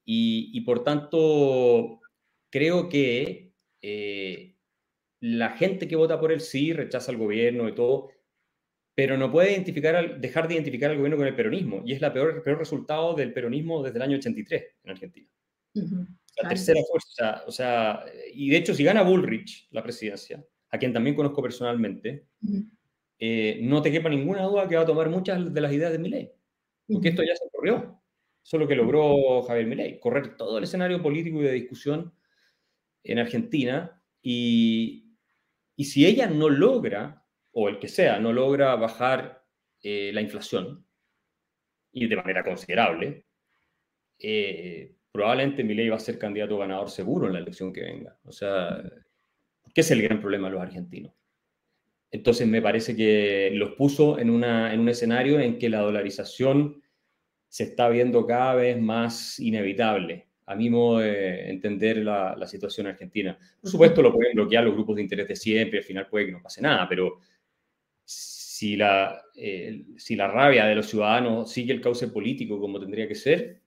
Y, 0.05 0.61
por 0.63 0.83
tanto, 0.85 2.01
creo 2.51 2.89
que 2.89 3.53
eh, 3.81 4.57
la 5.21 5.51
gente 5.51 5.87
que 5.87 5.97
vota 5.97 6.19
por 6.19 6.33
el 6.33 6.41
sí 6.41 6.73
rechaza 6.73 7.13
al 7.13 7.19
gobierno 7.19 7.69
y 7.69 7.75
todo, 7.75 8.11
pero 8.95 9.17
no 9.17 9.31
puede 9.31 9.53
identificar, 9.53 10.21
dejar 10.21 10.49
de 10.49 10.55
identificar 10.55 10.91
al 10.91 10.97
gobierno 10.97 11.17
con 11.17 11.27
el 11.27 11.37
peronismo. 11.37 11.83
Y 11.85 11.93
es 11.93 12.01
la 12.01 12.13
peor, 12.13 12.35
el 12.37 12.43
peor 12.43 12.59
resultado 12.59 13.15
del 13.15 13.33
peronismo 13.33 13.83
desde 13.83 13.99
el 13.99 14.03
año 14.03 14.17
83 14.17 14.65
en 14.85 14.91
Argentina. 14.91 15.29
La 16.41 16.49
tercera 16.49 16.81
fuerza. 16.89 17.45
O 17.47 17.53
sea, 17.53 18.05
y 18.33 18.51
de 18.51 18.57
hecho, 18.57 18.75
si 18.75 18.85
gana 18.85 19.03
Bullrich 19.03 19.69
la 19.71 19.83
presidencia, 19.83 20.45
a 20.71 20.79
quien 20.79 20.93
también 20.93 21.15
conozco 21.15 21.43
personalmente, 21.43 22.27
eh, 23.19 23.59
no 23.63 23.83
te 23.83 23.93
quepa 23.93 24.09
ninguna 24.09 24.43
duda 24.45 24.67
que 24.69 24.77
va 24.77 24.83
a 24.83 24.87
tomar 24.87 25.11
muchas 25.11 25.53
de 25.53 25.61
las 25.61 25.73
ideas 25.73 25.93
de 25.93 25.99
Milei. 25.99 26.33
Porque 26.89 27.11
esto 27.11 27.23
ya 27.23 27.37
se 27.37 27.45
ocurrió. 27.45 28.03
Eso 28.45 28.57
es 28.57 28.61
lo 28.61 28.67
que 28.67 28.75
logró 28.75 29.43
Javier 29.43 29.67
Milei, 29.67 30.01
correr 30.01 30.37
todo 30.37 30.59
el 30.59 30.65
escenario 30.65 31.03
político 31.03 31.41
y 31.41 31.45
de 31.45 31.53
discusión 31.53 32.13
en 33.05 33.19
Argentina. 33.19 34.03
Y, 34.23 35.17
y 35.77 35.85
si 35.85 36.07
ella 36.07 36.27
no 36.27 36.49
logra, 36.49 37.25
o 37.53 37.69
el 37.69 37.79
que 37.79 37.89
sea, 37.89 38.19
no 38.19 38.33
logra 38.33 38.75
bajar 38.77 39.45
eh, 39.83 40.11
la 40.13 40.23
inflación, 40.23 40.87
y 41.93 42.07
de 42.07 42.17
manera 42.17 42.43
considerable, 42.43 43.27
eh, 44.19 44.97
probablemente 45.13 45.63
Milei 45.63 45.89
va 45.89 45.97
a 45.97 46.01
ser 46.01 46.19
candidato 46.19 46.59
ganador 46.59 46.91
seguro 46.91 47.27
en 47.27 47.35
la 47.35 47.39
elección 47.39 47.73
que 47.73 47.83
venga. 47.83 48.17
O 48.25 48.33
sea, 48.33 48.83
¿qué 49.75 49.83
es 49.83 49.91
el 49.91 50.03
gran 50.03 50.21
problema 50.21 50.49
de 50.49 50.55
los 50.55 50.63
argentinos? 50.63 51.13
Entonces 52.11 52.47
me 52.47 52.61
parece 52.61 52.97
que 52.97 53.51
los 53.55 53.73
puso 53.73 54.19
en, 54.19 54.31
una, 54.31 54.75
en 54.75 54.81
un 54.81 54.89
escenario 54.89 55.41
en 55.41 55.59
que 55.59 55.69
la 55.69 55.81
dolarización 55.81 56.83
se 57.49 57.65
está 57.65 57.89
viendo 57.89 58.27
cada 58.27 58.55
vez 58.55 58.81
más 58.81 59.39
inevitable, 59.39 60.29
a 60.47 60.55
mi 60.55 60.71
modo 60.71 60.99
de 61.01 61.51
entender 61.51 61.99
la, 61.99 62.35
la 62.37 62.47
situación 62.47 62.87
argentina. 62.87 63.39
Por 63.61 63.71
supuesto 63.71 64.03
lo 64.03 64.13
pueden 64.13 64.35
bloquear 64.35 64.65
los 64.65 64.75
grupos 64.75 64.97
de 64.97 65.03
interés 65.03 65.29
de 65.29 65.37
siempre, 65.37 65.79
al 65.79 65.85
final 65.85 66.07
puede 66.09 66.27
que 66.27 66.33
no 66.33 66.43
pase 66.43 66.61
nada, 66.61 66.89
pero 66.89 67.19
si 68.05 68.77
la, 68.77 69.23
eh, 69.35 69.87
si 69.97 70.15
la 70.15 70.29
rabia 70.29 70.67
de 70.67 70.75
los 70.75 70.87
ciudadanos 70.87 71.51
sigue 71.51 71.73
el 71.73 71.81
cauce 71.81 72.09
político 72.09 72.61
como 72.61 72.79
tendría 72.79 73.09
que 73.09 73.15
ser, 73.15 73.62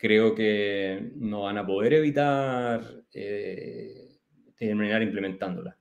creo 0.00 0.34
que 0.34 1.12
no 1.16 1.42
van 1.42 1.58
a 1.58 1.66
poder 1.66 1.94
evitar 1.94 3.04
eh, 3.12 4.18
terminar 4.56 5.02
implementándola. 5.02 5.76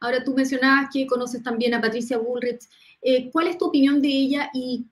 Ahora 0.00 0.24
tú 0.24 0.34
mencionabas 0.34 0.88
que 0.92 1.06
conoces 1.06 1.42
también 1.42 1.74
a 1.74 1.80
Patricia 1.80 2.18
Bullrich. 2.18 2.62
Eh, 3.02 3.30
¿Cuál 3.30 3.48
es 3.48 3.58
tu 3.58 3.66
opinión 3.66 4.00
de 4.00 4.08
ella 4.08 4.50
y 4.54 4.86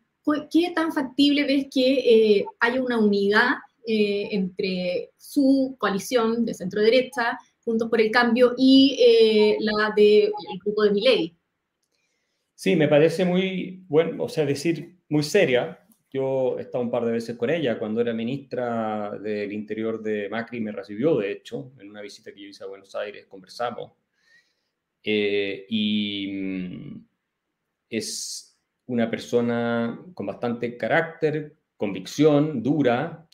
qué 0.50 0.72
tan 0.74 0.92
factible 0.92 1.44
ves 1.44 1.66
que 1.72 2.38
eh, 2.38 2.46
haya 2.60 2.82
una 2.82 2.98
unidad 2.98 3.54
eh, 3.86 4.28
entre 4.32 5.10
su 5.16 5.76
coalición 5.78 6.44
de 6.44 6.54
centro 6.54 6.82
derecha, 6.82 7.38
Juntos 7.64 7.88
por 7.88 8.00
el 8.00 8.10
Cambio, 8.10 8.54
y 8.56 8.98
la 9.60 9.92
del 9.94 10.32
grupo 10.64 10.84
de 10.84 10.90
Miley? 10.90 11.36
Sí, 12.54 12.76
me 12.76 12.88
parece 12.88 13.24
muy 13.24 13.84
bueno, 13.88 14.24
o 14.24 14.28
sea, 14.28 14.46
decir 14.46 14.98
muy 15.08 15.22
seria. 15.22 15.78
Yo 16.10 16.58
he 16.58 16.62
estado 16.62 16.82
un 16.82 16.90
par 16.90 17.04
de 17.04 17.12
veces 17.12 17.36
con 17.36 17.50
ella 17.50 17.78
cuando 17.78 18.00
era 18.00 18.14
ministra 18.14 19.10
del 19.18 19.52
Interior 19.52 20.02
de 20.02 20.28
Macri, 20.28 20.60
me 20.60 20.72
recibió, 20.72 21.16
de 21.18 21.32
hecho, 21.32 21.72
en 21.78 21.90
una 21.90 22.00
visita 22.00 22.32
que 22.32 22.40
yo 22.40 22.48
hice 22.48 22.64
a 22.64 22.68
Buenos 22.68 22.94
Aires, 22.94 23.26
conversamos 23.26 23.92
eh, 25.02 25.66
y 25.68 26.28
mm, 26.32 27.06
es 27.90 28.58
una 28.86 29.10
persona 29.10 29.98
con 30.14 30.26
bastante 30.26 30.76
carácter, 30.76 31.56
convicción, 31.76 32.62
dura. 32.62 33.28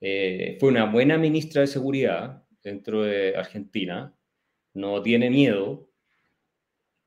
Eh, 0.00 0.56
fue 0.60 0.68
una 0.68 0.84
buena 0.90 1.18
ministra 1.18 1.62
de 1.62 1.66
Seguridad 1.68 2.44
dentro 2.62 3.02
de 3.02 3.36
Argentina. 3.36 4.14
No 4.74 5.02
tiene 5.02 5.30
miedo. 5.30 5.88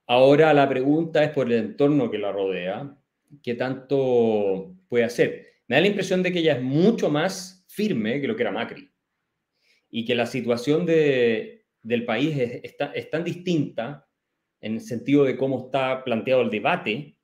Ahora 0.07 0.53
la 0.53 0.67
pregunta 0.67 1.23
es 1.23 1.31
por 1.31 1.47
el 1.47 1.59
entorno 1.65 2.09
que 2.09 2.17
la 2.17 2.31
rodea. 2.31 2.97
¿Qué 3.43 3.53
tanto 3.55 4.75
puede 4.89 5.05
hacer? 5.05 5.47
Me 5.67 5.77
da 5.77 5.81
la 5.81 5.87
impresión 5.87 6.21
de 6.21 6.33
que 6.33 6.39
ella 6.39 6.57
es 6.57 6.61
mucho 6.61 7.09
más 7.09 7.65
firme 7.69 8.19
que 8.19 8.27
lo 8.27 8.35
que 8.35 8.43
era 8.43 8.51
Macri. 8.51 8.91
Y 9.89 10.03
que 10.03 10.15
la 10.15 10.25
situación 10.25 10.85
de, 10.85 11.65
del 11.81 12.03
país 12.05 12.37
es, 12.37 12.75
es 12.93 13.09
tan 13.09 13.23
distinta 13.23 14.09
en 14.61 14.73
el 14.73 14.81
sentido 14.81 15.23
de 15.23 15.37
cómo 15.37 15.65
está 15.65 16.03
planteado 16.03 16.41
el 16.41 16.49
debate 16.49 17.15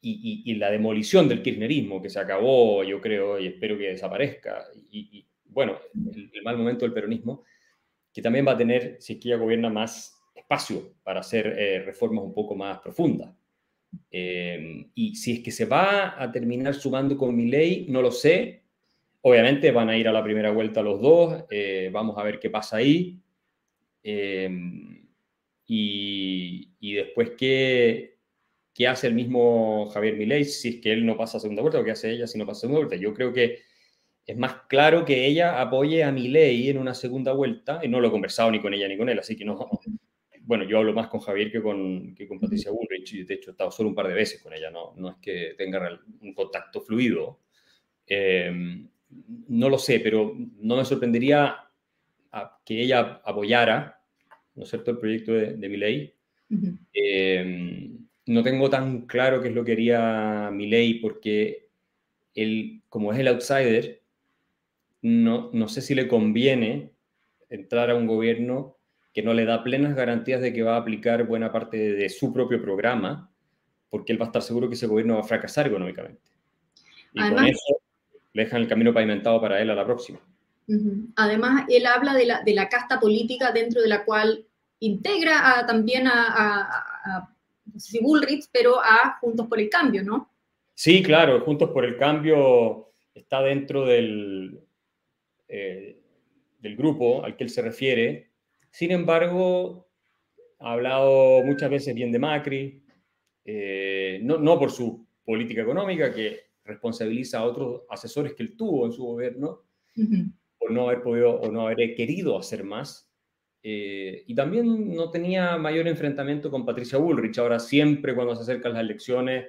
y, 0.00 0.54
la 0.54 0.70
demolición 0.70 1.28
del 1.28 1.42
kirchnerismo, 1.42 2.02
que 2.02 2.10
se 2.10 2.20
acabó, 2.20 2.84
yo 2.84 3.00
creo, 3.00 3.38
y 3.38 3.46
espero 3.46 3.78
que 3.78 3.88
desaparezca, 3.90 4.64
y, 4.90 5.26
bueno, 5.44 5.78
el, 5.94 6.42
mal 6.42 6.56
momento 6.56 6.84
del 6.84 6.94
peronismo, 6.94 7.44
que 8.12 8.22
también 8.22 8.46
va 8.46 8.52
a 8.52 8.56
tener, 8.56 8.96
si 9.00 9.14
es 9.14 9.20
que 9.20 9.28
ella 9.28 9.38
gobierna, 9.38 9.70
más 9.70 10.14
espacio 10.34 10.94
para 11.02 11.20
hacer 11.20 11.46
eh, 11.58 11.82
reformas 11.84 12.24
un 12.24 12.34
poco 12.34 12.54
más 12.54 12.78
profundas. 12.80 13.34
Eh, 14.10 14.86
y 14.94 15.16
si 15.16 15.34
es 15.34 15.40
que 15.40 15.50
se 15.50 15.64
va 15.66 16.22
a 16.22 16.30
terminar 16.32 16.74
sumando 16.74 17.16
con 17.16 17.36
mi 17.36 17.46
ley, 17.46 17.86
no 17.88 18.02
lo 18.02 18.10
sé. 18.10 18.62
Obviamente 19.22 19.70
van 19.72 19.88
a 19.90 19.96
ir 19.98 20.08
a 20.08 20.12
la 20.12 20.22
primera 20.22 20.50
vuelta 20.50 20.82
los 20.82 21.00
dos, 21.00 21.44
eh, 21.50 21.90
vamos 21.92 22.16
a 22.18 22.22
ver 22.22 22.38
qué 22.38 22.50
pasa 22.50 22.76
ahí 22.78 23.20
y, 25.68 26.94
después 26.94 27.32
qué, 27.36 28.16
qué, 28.74 28.88
hace 28.88 29.06
el 29.06 29.14
mismo 29.14 29.90
Javier 29.90 30.16
Milei 30.16 30.44
si 30.44 30.68
es 30.68 30.76
que 30.76 30.92
él 30.92 31.04
no 31.04 31.16
pasa 31.16 31.36
a 31.36 31.40
segunda 31.40 31.62
vuelta 31.62 31.80
o 31.80 31.84
qué 31.84 31.90
hace 31.90 32.10
ella 32.10 32.26
si 32.26 32.38
no 32.38 32.46
pasa 32.46 32.58
a 32.58 32.60
segunda 32.62 32.80
vuelta. 32.80 32.96
Yo 32.96 33.12
creo 33.14 33.32
que 33.32 33.60
es 34.26 34.36
más 34.36 34.62
claro 34.68 35.04
que 35.04 35.26
ella 35.26 35.60
apoye 35.60 36.04
a 36.04 36.12
Milei 36.12 36.68
en 36.68 36.78
una 36.78 36.94
segunda 36.94 37.32
vuelta, 37.32 37.80
y 37.82 37.88
no 37.88 38.00
lo 38.00 38.08
he 38.08 38.10
conversado 38.10 38.50
ni 38.50 38.60
con 38.60 38.74
ella 38.74 38.88
ni 38.88 38.96
con 38.98 39.08
él, 39.08 39.18
así 39.18 39.36
que 39.36 39.44
no, 39.44 39.56
bueno, 40.48 40.64
yo 40.64 40.78
hablo 40.78 40.94
más 40.94 41.08
con 41.08 41.20
Javier 41.20 41.52
que 41.52 41.60
con, 41.60 42.14
que 42.14 42.26
con 42.26 42.40
Patricia 42.40 42.70
Bullrich, 42.70 43.12
y 43.12 43.24
de 43.24 43.34
hecho 43.34 43.50
he 43.50 43.52
estado 43.52 43.70
solo 43.70 43.90
un 43.90 43.94
par 43.94 44.08
de 44.08 44.14
veces 44.14 44.42
con 44.42 44.54
ella, 44.54 44.70
no, 44.70 44.94
no 44.96 45.10
es 45.10 45.16
que 45.18 45.54
tenga 45.58 46.00
un 46.22 46.32
contacto 46.32 46.80
fluido. 46.80 47.40
Eh, 48.06 48.50
no 49.48 49.68
lo 49.68 49.76
sé, 49.76 50.00
pero 50.00 50.34
no 50.60 50.76
me 50.78 50.86
sorprendería 50.86 51.54
que 52.64 52.80
ella 52.80 53.20
apoyara 53.22 54.00
¿no 54.54 54.62
es 54.62 54.70
cierto?, 54.70 54.92
el 54.92 54.98
proyecto 54.98 55.34
de, 55.34 55.52
de 55.54 55.68
mi 55.68 55.76
ley. 55.76 56.14
Eh, 56.94 57.90
no 58.24 58.42
tengo 58.42 58.70
tan 58.70 59.02
claro 59.02 59.42
qué 59.42 59.48
es 59.48 59.54
lo 59.54 59.66
que 59.66 59.72
quería 59.72 60.50
mi 60.50 60.66
ley 60.66 60.94
porque 60.94 61.68
él, 62.34 62.80
como 62.88 63.12
es 63.12 63.18
el 63.18 63.28
outsider, 63.28 64.02
no, 65.02 65.50
no 65.52 65.68
sé 65.68 65.82
si 65.82 65.94
le 65.94 66.08
conviene 66.08 66.92
entrar 67.50 67.90
a 67.90 67.96
un 67.96 68.06
gobierno 68.06 68.77
que 69.18 69.24
no 69.24 69.34
le 69.34 69.44
da 69.44 69.64
plenas 69.64 69.96
garantías 69.96 70.40
de 70.40 70.52
que 70.52 70.62
va 70.62 70.76
a 70.76 70.78
aplicar 70.78 71.26
buena 71.26 71.50
parte 71.50 71.76
de 71.76 72.08
su 72.08 72.32
propio 72.32 72.62
programa, 72.62 73.28
porque 73.90 74.12
él 74.12 74.20
va 74.20 74.26
a 74.26 74.28
estar 74.28 74.42
seguro 74.42 74.68
que 74.68 74.76
ese 74.76 74.86
gobierno 74.86 75.14
va 75.14 75.22
a 75.22 75.24
fracasar 75.24 75.66
económicamente. 75.66 76.22
Y 77.12 77.28
con 77.28 77.44
eso 77.44 77.80
le 78.32 78.44
dejan 78.44 78.62
el 78.62 78.68
camino 78.68 78.94
pavimentado 78.94 79.40
para 79.40 79.60
él 79.60 79.70
a 79.70 79.74
la 79.74 79.84
próxima. 79.84 80.20
Además, 81.16 81.64
él 81.68 81.86
habla 81.86 82.14
de 82.14 82.26
la, 82.26 82.42
de 82.44 82.54
la, 82.54 82.68
casta 82.68 83.00
política 83.00 83.50
dentro 83.50 83.82
de 83.82 83.88
la 83.88 84.04
cual 84.04 84.46
integra 84.78 85.66
también 85.66 86.06
a, 86.06 87.34
no 87.74 87.80
sé 87.80 87.90
si 87.90 87.98
Bullrich, 87.98 88.44
pero 88.52 88.78
a 88.78 89.18
Juntos 89.20 89.48
por 89.48 89.58
el 89.58 89.68
Cambio, 89.68 90.04
¿no? 90.04 90.30
Sí, 90.74 91.02
claro, 91.02 91.40
Juntos 91.40 91.70
por 91.70 91.84
el 91.84 91.96
Cambio 91.96 92.92
está 93.12 93.42
dentro 93.42 93.84
del, 93.84 94.60
eh, 95.48 96.00
del 96.60 96.76
grupo 96.76 97.24
al 97.24 97.36
que 97.36 97.42
él 97.42 97.50
se 97.50 97.62
refiere. 97.62 98.27
Sin 98.70 98.90
embargo, 98.90 99.88
ha 100.58 100.72
hablado 100.72 101.42
muchas 101.44 101.70
veces 101.70 101.94
bien 101.94 102.12
de 102.12 102.18
Macri, 102.18 102.84
eh, 103.44 104.20
no, 104.22 104.38
no 104.38 104.58
por 104.58 104.70
su 104.70 105.06
política 105.24 105.62
económica, 105.62 106.12
que 106.12 106.48
responsabiliza 106.64 107.38
a 107.38 107.44
otros 107.44 107.82
asesores 107.88 108.34
que 108.34 108.42
él 108.42 108.56
tuvo 108.56 108.86
en 108.86 108.92
su 108.92 109.04
gobierno, 109.04 109.64
por 110.58 110.70
no 110.70 110.88
haber 110.88 111.02
podido 111.02 111.40
o 111.40 111.50
no 111.50 111.66
haber 111.66 111.94
querido 111.94 112.38
hacer 112.38 112.62
más. 112.62 113.10
Eh, 113.62 114.22
y 114.26 114.34
también 114.34 114.94
no 114.94 115.10
tenía 115.10 115.56
mayor 115.56 115.88
enfrentamiento 115.88 116.50
con 116.50 116.64
Patricia 116.64 116.98
Bullrich. 116.98 117.38
Ahora 117.38 117.58
siempre 117.58 118.14
cuando 118.14 118.36
se 118.36 118.42
acercan 118.42 118.74
las 118.74 118.82
elecciones 118.82 119.46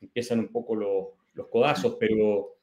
empiezan 0.00 0.40
un 0.40 0.48
poco 0.48 0.76
los, 0.76 1.06
los 1.34 1.48
codazos, 1.48 1.96
pero 1.98 2.58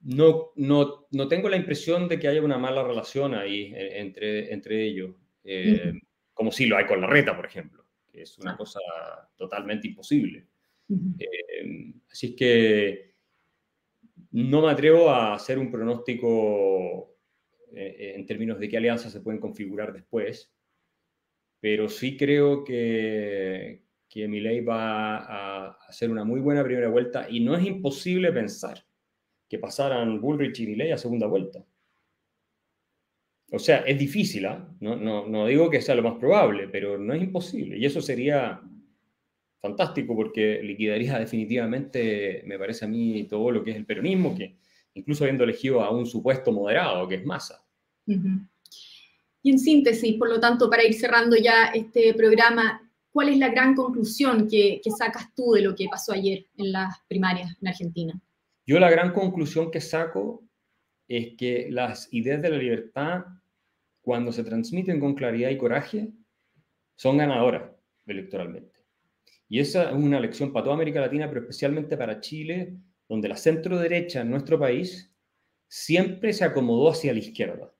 no, 0.00 0.50
no, 0.54 1.06
no, 1.10 1.28
tengo 1.28 1.48
la 1.48 1.56
impresión 1.56 2.08
de 2.08 2.18
que 2.18 2.28
haya 2.28 2.42
una 2.42 2.58
mala 2.58 2.82
relación 2.82 3.34
ahí 3.34 3.72
eh, 3.74 3.98
entre, 4.00 4.52
entre 4.52 4.84
ellos, 4.84 5.10
eh, 5.44 5.92
como 6.34 6.52
si 6.52 6.66
lo 6.66 6.76
hay 6.76 6.86
con 6.86 7.00
la 7.00 7.06
reta, 7.06 7.34
por 7.34 7.46
ejemplo, 7.46 7.84
que 8.10 8.22
es 8.22 8.38
una 8.38 8.56
cosa 8.56 8.80
totalmente 9.36 9.88
imposible. 9.88 10.46
así 12.10 12.26
es 12.28 12.34
que 12.34 13.08
no 14.30 14.62
me 14.62 14.70
atrevo 14.70 15.10
a 15.10 15.34
hacer 15.34 15.58
un 15.58 15.70
pronóstico 15.70 17.16
eh, 17.72 17.96
eh, 17.98 18.12
en 18.16 18.26
términos 18.26 18.58
de 18.58 18.68
qué 18.68 18.76
alianzas 18.76 19.12
se 19.12 19.20
pueden 19.20 19.40
configurar 19.40 19.92
después, 19.92 20.52
pero 21.60 21.88
sí 21.88 22.16
creo 22.16 22.64
que, 22.64 23.84
que 24.08 24.28
Milei 24.28 24.60
va 24.60 25.18
a 25.18 25.70
hacer 25.88 26.10
una 26.10 26.24
muy 26.24 26.40
buena 26.40 26.64
primera 26.64 26.88
vuelta 26.88 27.26
y 27.28 27.40
no 27.40 27.56
es 27.56 27.66
imposible 27.66 28.32
pensar 28.32 28.84
que 29.48 29.58
pasaran 29.58 30.20
Bullrich 30.20 30.60
y 30.60 30.66
Milei 30.66 30.92
a 30.92 30.98
segunda 30.98 31.26
vuelta. 31.26 31.64
O 33.50 33.58
sea, 33.58 33.78
es 33.78 33.98
difícil, 33.98 34.44
¿ah? 34.46 34.68
no, 34.80 34.96
no, 34.96 35.26
no 35.26 35.46
digo 35.46 35.70
que 35.70 35.80
sea 35.80 35.94
lo 35.94 36.02
más 36.02 36.18
probable, 36.18 36.68
pero 36.68 36.98
no 36.98 37.14
es 37.14 37.22
imposible. 37.22 37.78
Y 37.78 37.86
eso 37.86 38.02
sería 38.02 38.60
fantástico 39.60 40.14
porque 40.14 40.60
liquidaría 40.62 41.18
definitivamente, 41.18 42.42
me 42.46 42.58
parece 42.58 42.84
a 42.84 42.88
mí, 42.88 43.24
todo 43.24 43.50
lo 43.50 43.64
que 43.64 43.70
es 43.70 43.76
el 43.76 43.86
peronismo, 43.86 44.34
que 44.34 44.56
incluso 44.94 45.24
habiendo 45.24 45.44
elegido 45.44 45.80
a 45.82 45.90
un 45.90 46.06
supuesto 46.06 46.52
moderado, 46.52 47.08
que 47.08 47.16
es 47.16 47.24
Massa. 47.24 47.64
Y 49.42 49.50
en 49.50 49.58
síntesis, 49.58 50.14
por 50.16 50.28
lo 50.28 50.40
tanto, 50.40 50.68
para 50.68 50.84
ir 50.84 50.94
cerrando 50.94 51.36
ya 51.36 51.66
este 51.66 52.14
programa, 52.14 52.90
¿cuál 53.10 53.28
es 53.28 53.38
la 53.38 53.48
gran 53.48 53.74
conclusión 53.74 54.48
que, 54.48 54.80
que 54.82 54.90
sacas 54.90 55.34
tú 55.34 55.52
de 55.52 55.62
lo 55.62 55.74
que 55.74 55.86
pasó 55.90 56.12
ayer 56.12 56.46
en 56.56 56.72
las 56.72 56.96
primarias 57.06 57.56
en 57.60 57.68
Argentina? 57.68 58.20
Yo 58.66 58.78
la 58.78 58.90
gran 58.90 59.12
conclusión 59.12 59.70
que 59.70 59.80
saco 59.80 60.42
es 61.06 61.36
que 61.36 61.68
las 61.70 62.12
ideas 62.12 62.42
de 62.42 62.50
la 62.50 62.58
libertad, 62.58 63.24
cuando 64.08 64.32
se 64.32 64.42
transmiten 64.42 65.00
con 65.00 65.14
claridad 65.14 65.50
y 65.50 65.58
coraje, 65.58 66.08
son 66.94 67.18
ganadoras 67.18 67.70
electoralmente. 68.06 68.80
Y 69.50 69.60
esa 69.60 69.90
es 69.90 69.96
una 69.96 70.18
lección 70.18 70.50
para 70.50 70.64
toda 70.64 70.76
América 70.76 71.02
Latina, 71.02 71.28
pero 71.28 71.42
especialmente 71.42 71.94
para 71.94 72.18
Chile, 72.18 72.78
donde 73.06 73.28
la 73.28 73.36
centro 73.36 73.78
derecha 73.78 74.22
en 74.22 74.30
nuestro 74.30 74.58
país 74.58 75.14
siempre 75.66 76.32
se 76.32 76.46
acomodó 76.46 76.88
hacia 76.88 77.12
la 77.12 77.18
izquierda, 77.18 77.70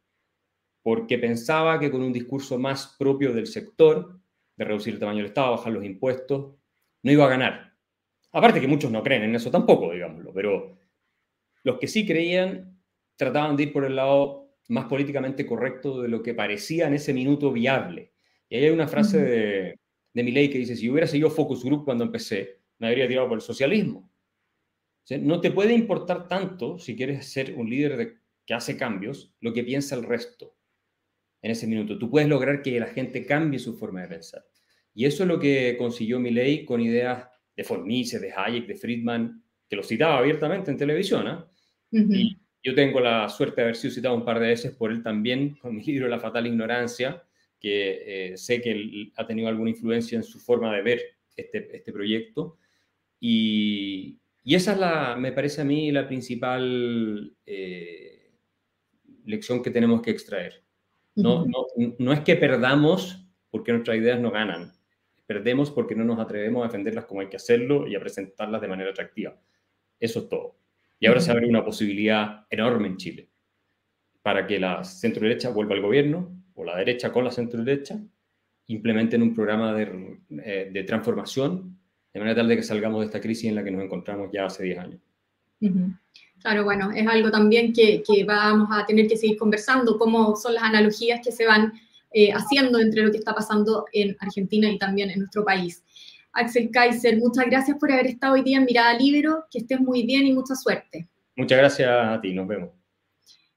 porque 0.83 1.17
pensaba 1.17 1.81
que 1.81 1.91
con 1.91 2.03
un 2.03 2.13
discurso 2.13 2.59
más 2.59 2.95
propio 2.99 3.33
del 3.33 3.47
sector, 3.47 4.21
de 4.55 4.65
reducir 4.67 4.93
el 4.93 5.01
tamaño 5.01 5.21
del 5.21 5.29
Estado, 5.29 5.53
bajar 5.53 5.73
los 5.73 5.85
impuestos, 5.87 6.57
no 7.05 7.11
iba 7.11 7.25
a 7.25 7.31
ganar. 7.31 7.73
Aparte 8.33 8.61
que 8.61 8.69
muchos 8.69 8.91
no 8.91 9.03
creen 9.03 9.23
en 9.23 9.35
eso 9.35 9.51
tampoco, 9.51 9.93
digámoslo, 9.93 10.31
pero 10.35 10.79
los 11.63 11.79
que 11.79 11.87
sí 11.87 12.07
creían 12.07 12.79
trataban 13.17 13.57
de 13.57 13.63
ir 13.63 13.73
por 13.73 13.87
el 13.87 13.97
lado 13.97 14.48
más 14.69 14.87
políticamente 14.87 15.45
correcto 15.47 16.03
de 16.03 16.09
lo 16.09 16.23
que 16.23 16.35
parecía 16.35 16.87
en 16.87 16.95
ese 16.95 17.13
minuto 17.13 17.53
viable. 17.53 18.13
Y 18.49 18.57
ahí 18.57 18.65
hay 18.65 18.71
una 18.71 18.89
frase 18.89 19.21
de, 19.21 19.81
de 20.13 20.23
mi 20.23 20.31
ley 20.31 20.51
que 20.51 20.59
dice, 20.59 20.77
si 20.77 20.89
hubiera 20.89 21.07
seguido 21.07 21.31
Focus 21.31 21.65
Group 21.65 21.85
cuando 21.85 22.05
empecé, 22.05 22.61
me 22.79 22.89
habría 22.89 23.09
tirado 23.09 23.29
por 23.29 23.39
el 23.39 23.43
socialismo. 23.43 24.11
no 25.21 25.41
te 25.41 25.51
puede 25.51 25.75
importar 25.75 26.29
tanto, 26.29 26.79
si 26.79 26.97
quieres 26.97 27.27
ser 27.27 27.55
un 27.55 27.69
líder 27.69 28.21
que 28.47 28.55
hace 28.55 28.77
cambios, 28.77 29.35
lo 29.41 29.53
que 29.53 29.65
piensa 29.65 29.95
el 29.95 30.05
resto 30.05 30.57
en 31.43 31.51
ese 31.51 31.67
minuto. 31.67 31.99
Tú 31.99 32.11
puedes 32.11 32.29
lograr 32.29 32.63
que 32.63 32.81
la 32.81 32.87
gente 32.87 33.25
cambie 33.25 33.59
su 33.59 33.77
forma 33.77 34.03
de 34.03 34.09
pensar. 34.09 34.45
Y 34.95 35.05
eso 35.05 35.23
es 35.23 35.29
lo 35.29 35.39
que 35.39 35.77
consiguió 35.79 36.19
ley 36.19 36.65
con 36.65 36.81
ideas 36.81 37.29
de 37.57 37.65
Fornice, 37.65 38.19
de 38.19 38.33
Hayek, 38.35 38.67
de 38.67 38.75
Friedman, 38.75 39.43
que 39.69 39.77
lo 39.77 39.83
citaba 39.83 40.19
abiertamente 40.19 40.71
en 40.71 40.77
televisión. 40.77 41.47
Y 41.91 42.39
yo 42.69 42.75
tengo 42.75 43.01
la 43.01 43.29
suerte 43.31 43.57
de 43.57 43.63
haber 43.63 43.77
sido 43.77 43.95
citado 43.95 44.15
un 44.15 44.27
par 44.27 44.39
de 44.39 44.49
veces 44.49 44.73
por 44.73 44.91
él 44.91 45.03
también 45.03 45.55
con 45.55 45.75
mi 45.75 45.83
libro 45.83 46.07
La 46.07 46.21
fatal 46.21 46.47
ignorancia, 46.47 47.23
que 47.59 48.33
eh, 48.33 48.37
sé 48.37 48.61
que 48.61 48.73
él 48.73 49.13
ha 49.17 49.27
tenido 49.27 49.49
alguna 49.49 49.71
influencia 49.71 50.17
en 50.17 50.23
su 50.23 50.39
forma 50.39 50.75
de 50.77 50.83
ver 50.83 51.03
este, 51.35 51.75
este 51.75 51.93
proyecto. 51.93 52.59
Y, 53.19 54.19
y, 54.45 54.55
esa 54.55 54.73
es 54.73 54.79
la, 54.79 55.17
me 55.17 55.33
parece 55.33 55.63
a 55.63 55.65
mí, 55.65 55.91
la 55.91 56.07
principal 56.07 57.35
eh, 57.47 58.33
lección 59.25 59.63
que 59.63 59.71
tenemos 59.71 60.03
que 60.03 60.11
extraer. 60.11 60.63
No, 61.15 61.47
no, 61.47 61.67
no, 61.99 62.13
es 62.13 62.21
que 62.21 62.37
perdamos 62.37 63.27
porque 63.51 63.73
nuestras 63.73 63.97
ideas 63.97 64.21
no 64.21 64.31
ganan, 64.31 64.73
perdemos 65.27 65.71
porque 65.71 65.97
no 65.97 66.05
nos 66.05 66.21
atrevemos 66.21 66.63
a 66.63 66.67
defenderlas 66.67 67.07
como 67.07 67.23
hay 67.23 67.29
que 67.29 67.37
hacerlo 67.37 67.89
y 67.89 67.97
a 67.97 68.01
presentarlas 68.01 68.61
de 68.61 68.69
manera 68.69 68.91
atractiva. 68.91 69.41
Eso 69.99 70.21
es 70.21 70.29
todo. 70.29 70.59
Y 71.01 71.07
ahora 71.07 71.21
se 71.21 71.31
abre 71.31 71.49
una 71.49 71.65
posibilidad 71.65 72.47
enorme 72.51 72.89
en 72.89 72.97
Chile 72.97 73.29
para 74.23 74.47
que 74.47 74.59
la 74.59 74.85
centro 74.85 75.23
derecha 75.23 75.51
vuelva 75.51 75.75
al 75.75 75.81
gobierno, 75.81 76.43
o 76.55 76.65
la 76.65 76.77
derecha 76.77 77.13
con 77.13 77.25
la 77.25 77.31
centro 77.31 77.63
derecha, 77.63 77.99
implementen 78.67 79.23
un 79.23 79.35
programa 79.35 79.73
de, 79.73 80.19
eh, 80.45 80.71
de, 80.73 80.85
transformación 80.85 81.79
de 82.13 82.21
manera 82.21 82.37
tal 82.37 82.49
de 82.49 82.57
que 82.57 82.63
salgamos 82.63 83.01
de 83.01 83.07
esta 83.07 83.21
crisis 83.21 83.49
en 83.49 83.55
la 83.55 83.65
que 83.65 83.71
nos 83.71 83.83
encontramos 83.83 84.29
ya 84.33 84.47
hace 84.47 84.65
10 84.65 84.79
años. 84.79 85.01
Claro, 86.41 86.65
bueno, 86.65 86.91
es 86.93 87.07
algo 87.07 87.31
también 87.31 87.73
que, 87.73 88.03
que, 88.03 88.25
vamos 88.25 88.69
a 88.71 88.85
tener 88.87 89.09
que 89.09 89.17
seguir 89.17 89.39
conversando, 89.39 89.99
cómo 89.99 90.37
son 90.37 90.55
las 90.55 90.63
analogías 90.63 91.21
que 91.25 91.33
se 91.33 91.47
van 91.47 91.73
eh, 92.13 92.31
haciendo 92.33 92.79
entre 92.79 93.03
lo 93.03 93.11
que 93.11 93.19
está 93.19 93.35
pasando 93.35 93.87
en 93.93 94.17
Argentina 94.21 94.71
y 94.71 94.79
también 94.79 95.11
en 95.11 95.21
nuestro 95.21 95.45
país. 95.45 95.85
Axel 96.39 96.71
Kaiser, 96.71 97.19
muchas 97.19 97.47
gracias 97.47 97.77
por 97.79 97.91
haber 97.91 98.07
estado 98.07 98.35
hoy 98.35 98.43
día 98.43 98.59
en 98.59 98.65
Mirada 98.65 98.95
Libero, 98.95 99.45
que 99.51 99.59
estés 99.59 99.81
muy 99.81 100.05
bien 100.05 100.25
y 100.25 100.33
mucha 100.33 100.55
suerte. 100.55 101.09
Muchas 101.35 101.59
gracias 101.59 101.89
a 101.91 102.21
ti, 102.21 102.33
nos 102.33 102.47
vemos. 102.47 102.71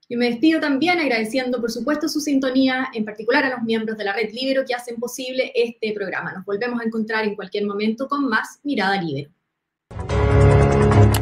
Y 0.10 0.18
me 0.18 0.26
despido 0.26 0.60
también 0.60 1.00
agradeciendo, 1.00 1.62
por 1.62 1.72
supuesto, 1.72 2.10
su 2.10 2.20
sintonía, 2.20 2.90
en 2.94 3.06
particular 3.06 3.46
a 3.46 3.52
los 3.52 3.62
miembros 3.62 3.98
de 3.98 4.04
la 4.04 4.14
Red 4.14 4.32
Libero 4.34 4.64
que 4.68 4.74
hacen 4.74 4.96
posible 4.96 5.52
este 5.54 5.94
programa. 5.94 6.34
Nos 6.34 6.44
volvemos 6.44 6.82
a 6.82 6.84
encontrar 6.84 7.24
en 7.24 7.36
cualquier 7.36 7.66
momento 7.66 8.08
con 8.08 8.28
más 8.28 8.60
Mirada 8.64 9.00
Libero. 9.00 9.30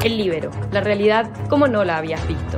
El 0.04 0.18
Libero, 0.18 0.52
la 0.72 0.80
realidad 0.80 1.30
como 1.50 1.68
no 1.68 1.84
la 1.84 1.98
habías 1.98 2.26
visto. 2.26 2.58